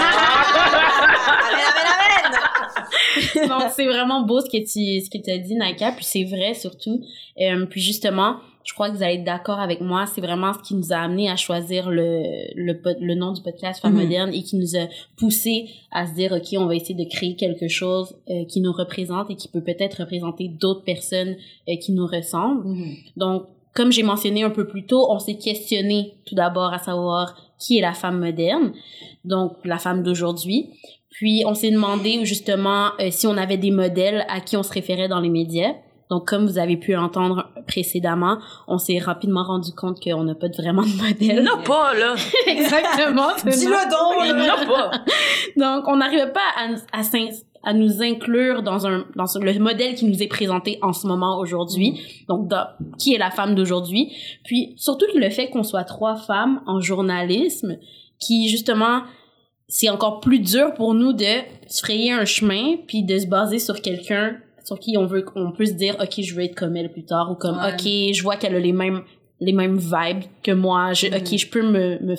[3.35, 3.49] amen.
[3.49, 6.53] Donc c'est vraiment beau ce que tu ce que as dit Naika, puis c'est vrai
[6.53, 7.01] surtout.
[7.41, 10.59] Euh, puis justement, je crois que vous allez être d'accord avec moi, c'est vraiment ce
[10.59, 12.23] qui nous a amené à choisir le,
[12.55, 14.03] le, le nom du podcast Femme mhm.
[14.03, 17.35] moderne et qui nous a poussé à se dire, OK, on va essayer de créer
[17.35, 21.35] quelque chose euh, qui nous représente et qui peut peut-être représenter d'autres personnes
[21.69, 22.67] euh, qui nous ressemblent.
[22.67, 22.95] Mhm.
[23.17, 27.35] Donc, comme j'ai mentionné un peu plus tôt, on s'est questionné tout d'abord à savoir
[27.57, 28.73] qui est la femme moderne,
[29.25, 30.69] donc la femme d'aujourd'hui.
[31.09, 34.71] Puis on s'est demandé justement euh, si on avait des modèles à qui on se
[34.71, 35.73] référait dans les médias.
[36.09, 38.37] Donc, comme vous avez pu entendre précédemment,
[38.67, 41.37] on s'est rapidement rendu compte qu'on n'a pas vraiment de modèle.
[41.37, 42.15] Il n'a pas, là!
[42.47, 43.29] Exactement!
[43.43, 44.25] Dis-le donc!
[44.25, 44.91] Il n'a pas!
[45.57, 47.01] Donc, on n'arrivait pas à, à,
[47.63, 51.39] à, nous inclure dans un dans le modèle qui nous est présenté en ce moment
[51.39, 51.99] aujourd'hui.
[52.27, 52.51] Donc,
[52.97, 54.13] qui est la femme d'aujourd'hui?
[54.43, 57.77] Puis, surtout le fait qu'on soit trois femmes en journalisme
[58.19, 59.03] qui, justement,
[59.67, 63.59] c'est encore plus dur pour nous de se frayer un chemin puis de se baser
[63.59, 66.75] sur quelqu'un sur qui on veut on peut se dire OK, je veux être comme
[66.75, 69.03] elle plus tard ou comme OK, je vois qu'elle a les mêmes
[69.39, 72.15] les mêmes vibes que moi, je, OK, je peux me, me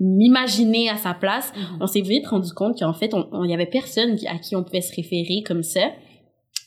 [0.00, 1.52] m'imaginer à sa place.
[1.80, 4.62] On s'est vite rendu compte qu'en fait, on, il y avait personne à qui on
[4.62, 5.90] pouvait se référer comme ça.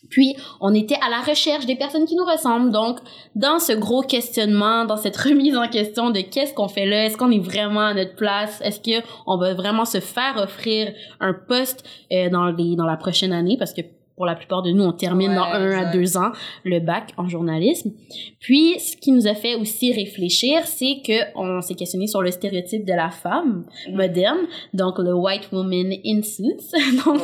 [0.09, 2.71] Puis, on était à la recherche des personnes qui nous ressemblent.
[2.71, 2.97] Donc,
[3.35, 7.15] dans ce gros questionnement, dans cette remise en question de qu'est-ce qu'on fait là, est-ce
[7.15, 11.33] qu'on est vraiment à notre place, est-ce que on va vraiment se faire offrir un
[11.33, 13.81] poste euh, dans les dans la prochaine année, parce que
[14.15, 16.31] pour la plupart de nous, on termine dans un à deux ans
[16.63, 17.91] le bac en journalisme.
[18.39, 22.31] Puis, ce qui nous a fait aussi réfléchir, c'est que on s'est questionné sur le
[22.31, 23.95] stéréotype de la femme mm.
[23.95, 24.39] moderne,
[24.73, 26.71] donc le white woman in suits.
[27.05, 27.21] donc,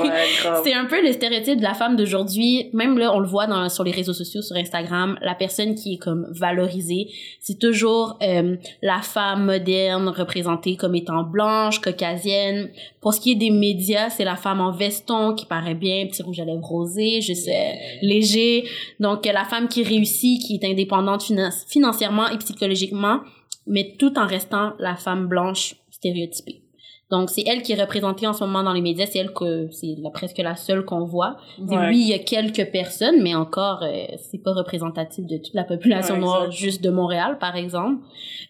[0.64, 2.70] c'est un peu le stéréotype de la femme d'aujourd'hui.
[2.74, 5.96] Même là, on le voit dans, sur les réseaux sociaux, sur Instagram, la personne qui
[5.96, 12.70] est comme valorisée, c'est toujours euh, la femme moderne représentée comme étant blanche, caucasienne.
[13.02, 16.24] Pour ce qui est des médias, c'est la femme en veston qui paraît bien, petit
[16.24, 16.87] rouge à lèvres rose
[17.22, 18.64] je sais, léger.
[19.00, 21.32] Donc, la femme qui réussit, qui est indépendante
[21.68, 23.20] financièrement et psychologiquement,
[23.66, 26.62] mais tout en restant la femme blanche stéréotypée.
[27.10, 29.06] Donc, c'est elle qui est représentée en ce moment dans les médias.
[29.06, 31.38] C'est elle que, c'est presque la seule qu'on voit.
[31.58, 35.64] Oui, il y a quelques personnes, mais encore, euh, c'est pas représentatif de toute la
[35.64, 38.02] population noire, juste de Montréal, par exemple.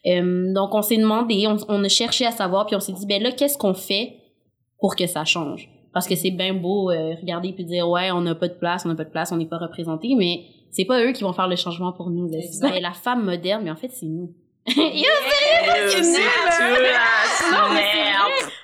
[0.08, 3.06] Euh, donc, on s'est demandé, on, on a cherché à savoir, puis on s'est dit,
[3.06, 4.16] ben là, qu'est-ce qu'on fait
[4.80, 5.70] pour que ça change?
[5.98, 8.86] Parce que c'est bien beau euh, regarder puis dire ouais on n'a pas de place
[8.86, 11.34] on n'a pas de place on n'est pas représenté mais c'est pas eux qui vont
[11.34, 14.32] faire le changement pour nous c'est la femme moderne mais en fait c'est nous.
[14.68, 16.24] Yo, c'est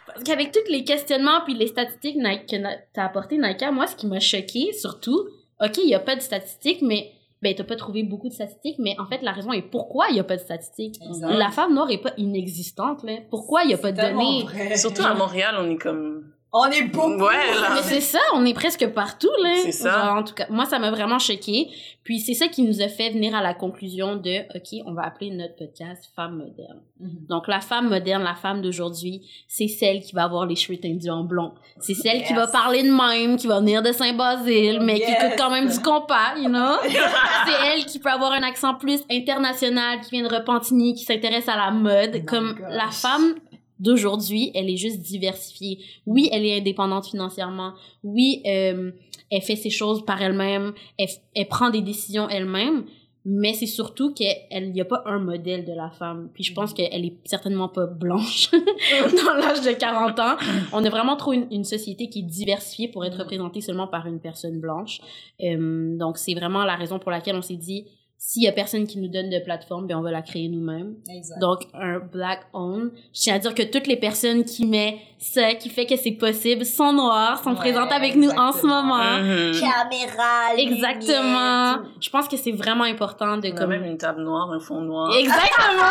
[0.05, 2.55] Parce qu'avec tous les questionnements puis les statistiques que
[2.93, 5.27] t'as apporté Nike, moi ce qui m'a choqué surtout,
[5.59, 8.77] ok il y a pas de statistiques mais ben t'as pas trouvé beaucoup de statistiques
[8.77, 10.99] mais en fait la raison est pourquoi il y a pas de statistiques.
[11.19, 13.13] La femme noire est pas inexistante là.
[13.31, 14.77] Pourquoi il y a pas de données?
[14.77, 17.23] surtout à Montréal on est comme on est beaucoup.
[17.23, 17.35] Ouais,
[17.73, 19.55] Mais c'est ça, on est presque partout, là.
[19.63, 20.13] C'est ça.
[20.13, 21.69] en tout cas, moi, ça m'a vraiment choqué.
[22.03, 25.03] Puis c'est ça qui nous a fait venir à la conclusion de, OK, on va
[25.03, 26.81] appeler notre podcast Femme moderne.
[26.99, 27.25] Mhm.
[27.27, 31.09] Donc, la femme moderne, la femme d'aujourd'hui, c'est celle qui va avoir les cheveux tendus
[31.09, 31.53] en blond.
[31.79, 35.33] C'est celle qui va parler de même, qui va venir de Saint-Basile, mais qui écoute
[35.37, 36.75] quand même du compas, you know?
[36.83, 41.47] c'est elle qui peut avoir un accent plus international, qui vient de Repentigny, qui s'intéresse
[41.47, 42.17] à la mode.
[42.21, 43.35] Oh comme la femme
[43.83, 45.79] d'aujourd'hui, elle est juste diversifiée.
[46.05, 47.73] Oui, elle est indépendante financièrement.
[48.03, 48.91] Oui, euh,
[49.29, 50.73] elle fait ses choses par elle-même.
[50.97, 52.85] Elle, elle, prend des décisions elle-même.
[53.25, 54.27] Mais c'est surtout qu'il
[54.73, 56.29] n'y a pas un modèle de la femme.
[56.33, 56.75] Puis je pense mhm.
[56.75, 60.35] qu'elle est certainement pas blanche dans l'âge de 40 ans.
[60.73, 64.07] On a vraiment trop une, une, société qui est diversifiée pour être représentée seulement par
[64.07, 64.99] une personne blanche.
[65.41, 67.85] Euh, donc c'est vraiment la raison pour laquelle on s'est dit
[68.25, 70.95] s'il y a personne qui nous donne de plateforme, ben on va la créer nous-mêmes.
[71.41, 72.89] Donc un black own.
[73.13, 76.13] Je tiens à dire que toutes les personnes qui mettent ça, qui fait que c'est
[76.13, 79.17] possible, sont noires, sont présentes avec nous en ce moment.
[79.59, 80.55] Caméra.
[80.57, 81.85] Exactement.
[81.99, 85.13] Je pense que c'est vraiment important de comme même une table noire, un fond noir.
[85.13, 85.81] Exactement.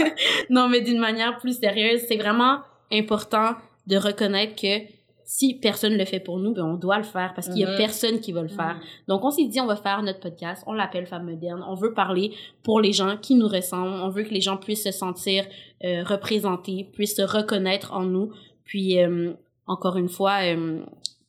[0.48, 3.50] non mais d'une manière plus sérieuse, c'est vraiment important
[3.86, 4.95] de reconnaître que
[5.26, 7.70] si personne le fait pour nous, ben on doit le faire parce qu'il y a
[7.72, 7.76] mhm.
[7.76, 8.76] personne qui va le faire.
[8.76, 8.80] Mhm.
[9.08, 11.92] Donc on s'est dit on va faire notre podcast, on l'appelle Femme moderne, on veut
[11.92, 15.44] parler pour les gens qui nous ressemblent, on veut que les gens puissent se sentir
[15.84, 18.30] euh, représentés, puissent se reconnaître en nous.
[18.64, 19.32] Puis euh,
[19.66, 20.80] encore une fois, euh,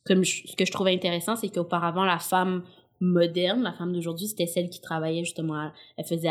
[0.06, 2.62] comme ce que je trouvais intéressant, c'est qu'auparavant la femme
[3.00, 6.30] moderne, la femme d'aujourd'hui, c'était celle qui travaillait justement, elle faisait,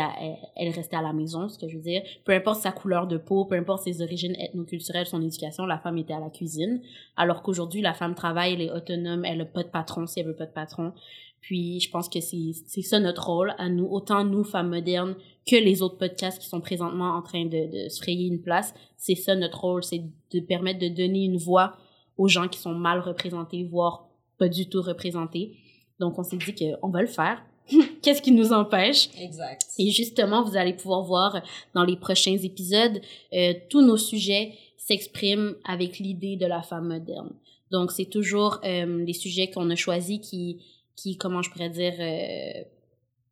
[0.56, 2.02] elle, restait à la maison, ce que je veux dire.
[2.24, 5.98] Peu importe sa couleur de peau, peu importe ses origines ethnoculturelles, son éducation, la femme
[5.98, 6.82] était à la cuisine.
[7.16, 10.26] Alors qu'aujourd'hui, la femme travaille, elle est autonome, elle n'a pas de patron si elle
[10.26, 10.92] veut pas de patron.
[11.40, 15.14] Puis je pense que c'est c'est ça notre rôle à nous, autant nous femmes modernes
[15.46, 18.74] que les autres podcasts qui sont présentement en train de, de se frayer une place.
[18.96, 20.02] C'est ça notre rôle, c'est
[20.32, 21.76] de permettre de donner une voix
[22.18, 25.56] aux gens qui sont mal représentés, voire pas du tout représentés
[25.98, 27.42] donc, on s'est dit qu'on va le faire.
[28.02, 29.10] Qu'est-ce qui nous empêche?
[29.20, 29.66] Exact.
[29.78, 31.42] Et justement, vous allez pouvoir voir
[31.74, 33.00] dans les prochains épisodes,
[33.32, 37.30] euh, tous nos sujets s'expriment avec l'idée de la femme moderne.
[37.70, 40.62] Donc, c'est toujours euh, les sujets qu'on a choisis qui,
[40.96, 42.62] qui, comment je pourrais dire, euh,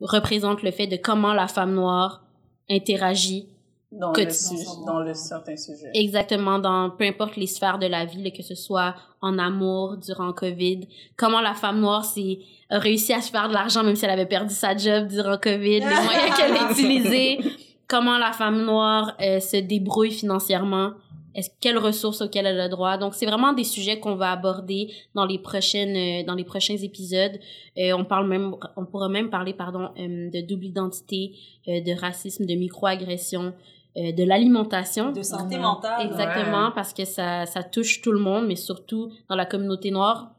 [0.01, 2.23] représentent le fait de comment la femme noire
[2.69, 3.49] interagit
[3.93, 5.91] dans le, dans le certain sujet.
[5.95, 10.33] Exactement, dans peu importe les sphères de la vie, que ce soit en amour, durant
[10.33, 12.41] Covid, comment la femme noire s'est
[12.71, 15.81] réussi à se faire de l'argent même si elle avait perdu sa job durant Covid,
[15.81, 17.39] les moyens qu'elle a utilisés,
[17.89, 20.93] comment la femme noire euh, se débrouille financièrement,
[21.35, 22.97] est-ce quelles ressources auxquelles elle a droit?
[22.97, 26.77] Donc c'est vraiment des sujets qu'on va aborder dans les prochaines euh, dans les prochains
[26.77, 27.39] épisodes.
[27.79, 31.35] Euh, on parle même on pourra même parler pardon de double identité,
[31.67, 33.53] de racisme, de microagression,
[33.99, 35.11] euh, de l'alimentation.
[35.11, 36.07] De santé mentale.
[36.07, 40.33] Exactement, parce que ça, ça touche tout le monde, mais surtout dans la communauté noire.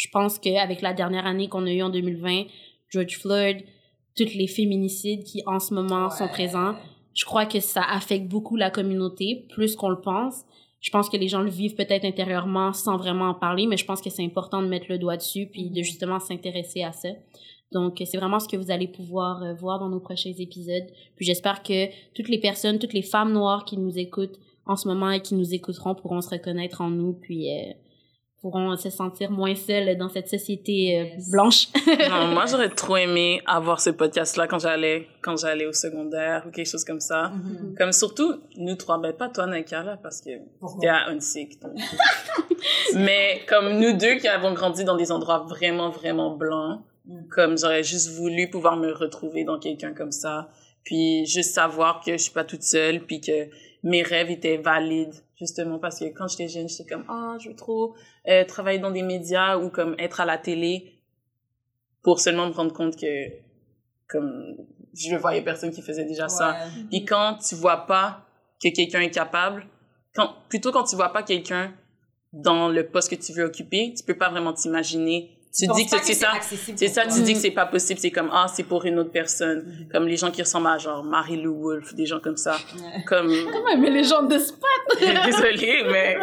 [0.00, 2.44] Je pense qu'avec la dernière année qu'on a eue en 2020,
[2.88, 3.58] George Floyd,
[4.16, 6.74] toutes les féminicides qui en ce moment sont présents,
[7.12, 10.44] je crois que ça affecte beaucoup la communauté, plus qu'on le pense.
[10.80, 13.84] Je pense que les gens le vivent peut-être intérieurement sans vraiment en parler, mais je
[13.84, 17.10] pense que c'est important de mettre le doigt dessus puis de justement s'intéresser à ça.
[17.70, 20.86] Donc, c'est vraiment ce que vous allez pouvoir euh, voir dans nos prochains épisodes.
[21.14, 24.88] Puis j'espère que toutes les personnes, toutes les femmes noires qui nous écoutent en ce
[24.88, 27.72] moment et qui nous écouteront pourront se reconnaître en nous, puis euh,
[28.40, 31.68] pourront se sentir moins seules dans cette société euh, blanche.
[31.86, 36.50] non, moi, j'aurais trop aimé avoir ce podcast-là quand j'allais, quand j'allais au secondaire ou
[36.50, 37.32] quelque chose comme ça.
[37.34, 37.76] Mm-hmm.
[37.76, 40.30] Comme surtout, nous trois, ben pas toi, Naika, là, parce que
[40.80, 41.58] t'es à Unsick.
[42.94, 47.28] Mais comme nous deux qui avons grandi dans des endroits vraiment, vraiment blancs, mm.
[47.28, 50.48] comme j'aurais juste voulu pouvoir me retrouver dans quelqu'un comme ça,
[50.82, 53.48] puis juste savoir que je suis pas toute seule, puis que
[53.82, 57.56] mes rêves étaient valides justement parce que quand j'étais jeune j'étais comme ah je veux
[57.56, 57.94] trop
[58.28, 60.94] euh, travailler dans des médias ou comme être à la télé
[62.02, 63.28] pour seulement me rendre compte que
[64.06, 64.56] comme
[64.94, 66.56] je voyais personne qui faisait déjà ça.
[66.90, 68.26] Puis quand tu vois pas
[68.62, 69.66] que quelqu'un est capable
[70.14, 71.72] quand plutôt quand tu vois pas quelqu'un
[72.32, 75.96] dans le poste que tu veux occuper tu peux pas vraiment t'imaginer tu dis que,
[76.02, 76.32] c'est ça.
[76.40, 79.10] c'est ça tu dis que c'est pas possible c'est comme ah c'est pour une autre
[79.10, 79.60] personne.
[79.60, 79.88] Mm-hmm.
[79.92, 82.56] comme les gens qui ressemblent à genre Marie-Lou Wolfe des gens comme ça.
[83.06, 84.70] Comme comment mais les gens de spot?
[85.00, 86.16] Désolée mais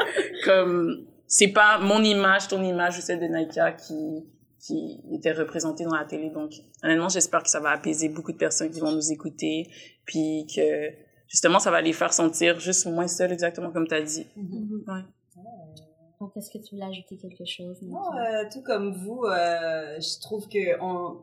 [0.45, 4.25] comme c'est pas mon image ton image ou celle de Naika qui
[4.65, 6.29] qui était représentée dans la télé.
[6.29, 6.51] Donc
[6.83, 9.69] honnêtement j'espère que ça va apaiser beaucoup de personnes qui vont nous écouter.
[10.05, 10.89] Puis que
[11.27, 14.95] justement ça va les faire sentir juste moins seuls exactement comme tu as dit mm-hmm.
[14.95, 15.03] ouais.
[16.19, 17.77] Donc, est-ce que tu voulais ajouter quelque chose?
[18.15, 21.21] euh, tout comme vous, euh, je trouve que en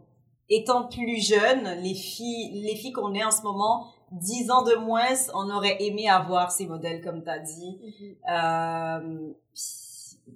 [0.49, 4.75] étant plus jeune, les filles, les filles qu'on est en ce moment, dix ans de
[4.77, 7.79] moins, on aurait aimé avoir ces modèles, comme tu as dit.
[7.83, 9.29] Mm-hmm.
[9.29, 9.33] euh,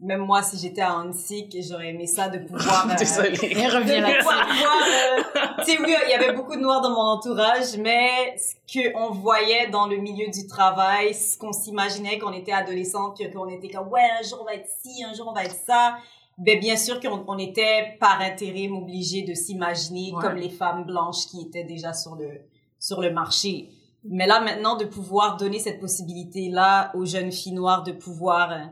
[0.01, 2.87] même moi, si j'étais à Hansik, j'aurais aimé ça de pouvoir.
[2.89, 3.67] Euh, Désolée.
[3.69, 7.77] revient là euh, tu sais, oui, il y avait beaucoup de noirs dans mon entourage,
[7.79, 12.35] mais ce que on voyait dans le milieu du travail, ce qu'on s'imaginait quand on
[12.35, 15.33] était adolescente, qu'on était comme ouais, un jour on va être ci, un jour on
[15.33, 15.97] va être ça.
[16.39, 21.27] Ben bien sûr qu'on on était par intérim obligé de s'imaginer comme les femmes blanches
[21.27, 22.43] qui étaient déjà sur le
[22.79, 23.71] sur le marché.
[24.05, 28.53] Mais là maintenant de pouvoir donner cette possibilité là aux jeunes filles noires de pouvoir
[28.53, 28.65] euh,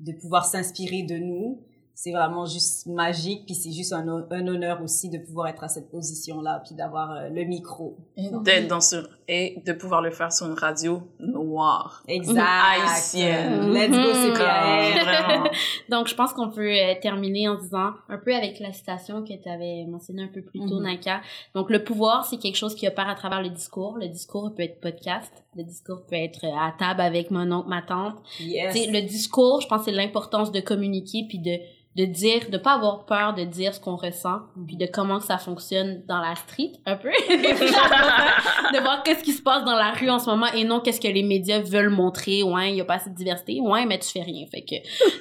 [0.00, 1.60] de pouvoir s'inspirer de nous.
[1.92, 5.68] C'est vraiment juste magique puis c'est juste un, un, honneur aussi de pouvoir être à
[5.68, 7.98] cette position là puis d'avoir euh, le micro.
[8.16, 8.96] D'être dans ce
[9.28, 12.02] et de pouvoir le faire sur une radio noire.
[12.08, 12.40] Exact.
[12.40, 13.70] Haïtienne.
[13.74, 15.44] Let's go c'est vraiment.
[15.90, 19.34] Donc je pense qu'on peut euh, terminer en disant un peu avec la citation que
[19.34, 21.20] tu avais mentionnée un peu plus tôt mm Naka.
[21.54, 23.98] Donc le pouvoir c'est quelque chose qui opère à travers le discours.
[23.98, 27.82] Le discours peut être podcast le discours peut être à table avec mon oncle ma
[27.82, 28.74] tante yes.
[28.88, 31.58] le discours je pense c'est l'importance de communiquer puis de
[31.96, 35.38] de dire, de pas avoir peur de dire ce qu'on ressent, puis de comment ça
[35.38, 37.08] fonctionne dans la street, un peu.
[37.28, 41.00] de voir qu'est-ce qui se passe dans la rue en ce moment et non qu'est-ce
[41.00, 42.44] que les médias veulent montrer.
[42.44, 43.60] Ouais, il y a pas assez de diversité.
[43.60, 44.46] Ouais, mais tu fais rien.
[44.46, 44.76] Fait que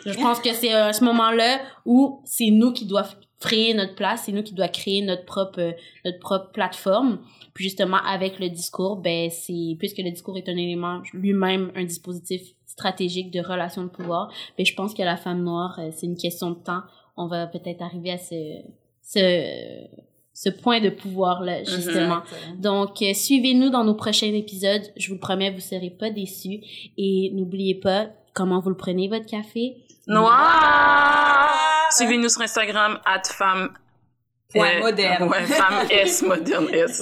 [0.05, 4.23] je pense que c'est à ce moment-là où c'est nous qui doivent créer notre place,
[4.25, 5.75] c'est nous qui doivent créer notre propre,
[6.05, 7.19] notre propre plateforme.
[7.53, 11.83] Puis justement, avec le discours, ben, c'est, puisque le discours est un élément lui-même, un
[11.83, 14.31] dispositif stratégique de relation de pouvoir.
[14.57, 16.81] Mais je pense que la femme noire, euh, c'est une question de temps.
[17.17, 18.61] On va peut-être arriver à ce,
[19.01, 19.87] ce,
[20.33, 21.65] ce point de pouvoir-là, mhm.
[21.65, 22.21] justement.
[22.57, 24.83] Donc, euh, suivez-nous dans nos prochains épisodes.
[24.95, 26.61] Je vous le promets, vous serez pas déçus.
[26.97, 29.77] Et n'oubliez pas comment vous le prenez, votre café?
[30.07, 31.68] Noir!
[31.91, 33.73] Suivez-nous sur Instagram, at femme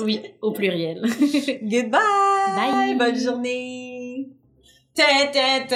[0.04, 1.02] Oui, au pluriel.
[1.64, 2.00] Goodbye!
[2.56, 2.96] Bye!
[2.98, 4.30] Bonne journée!
[4.96, 5.68] Tintin!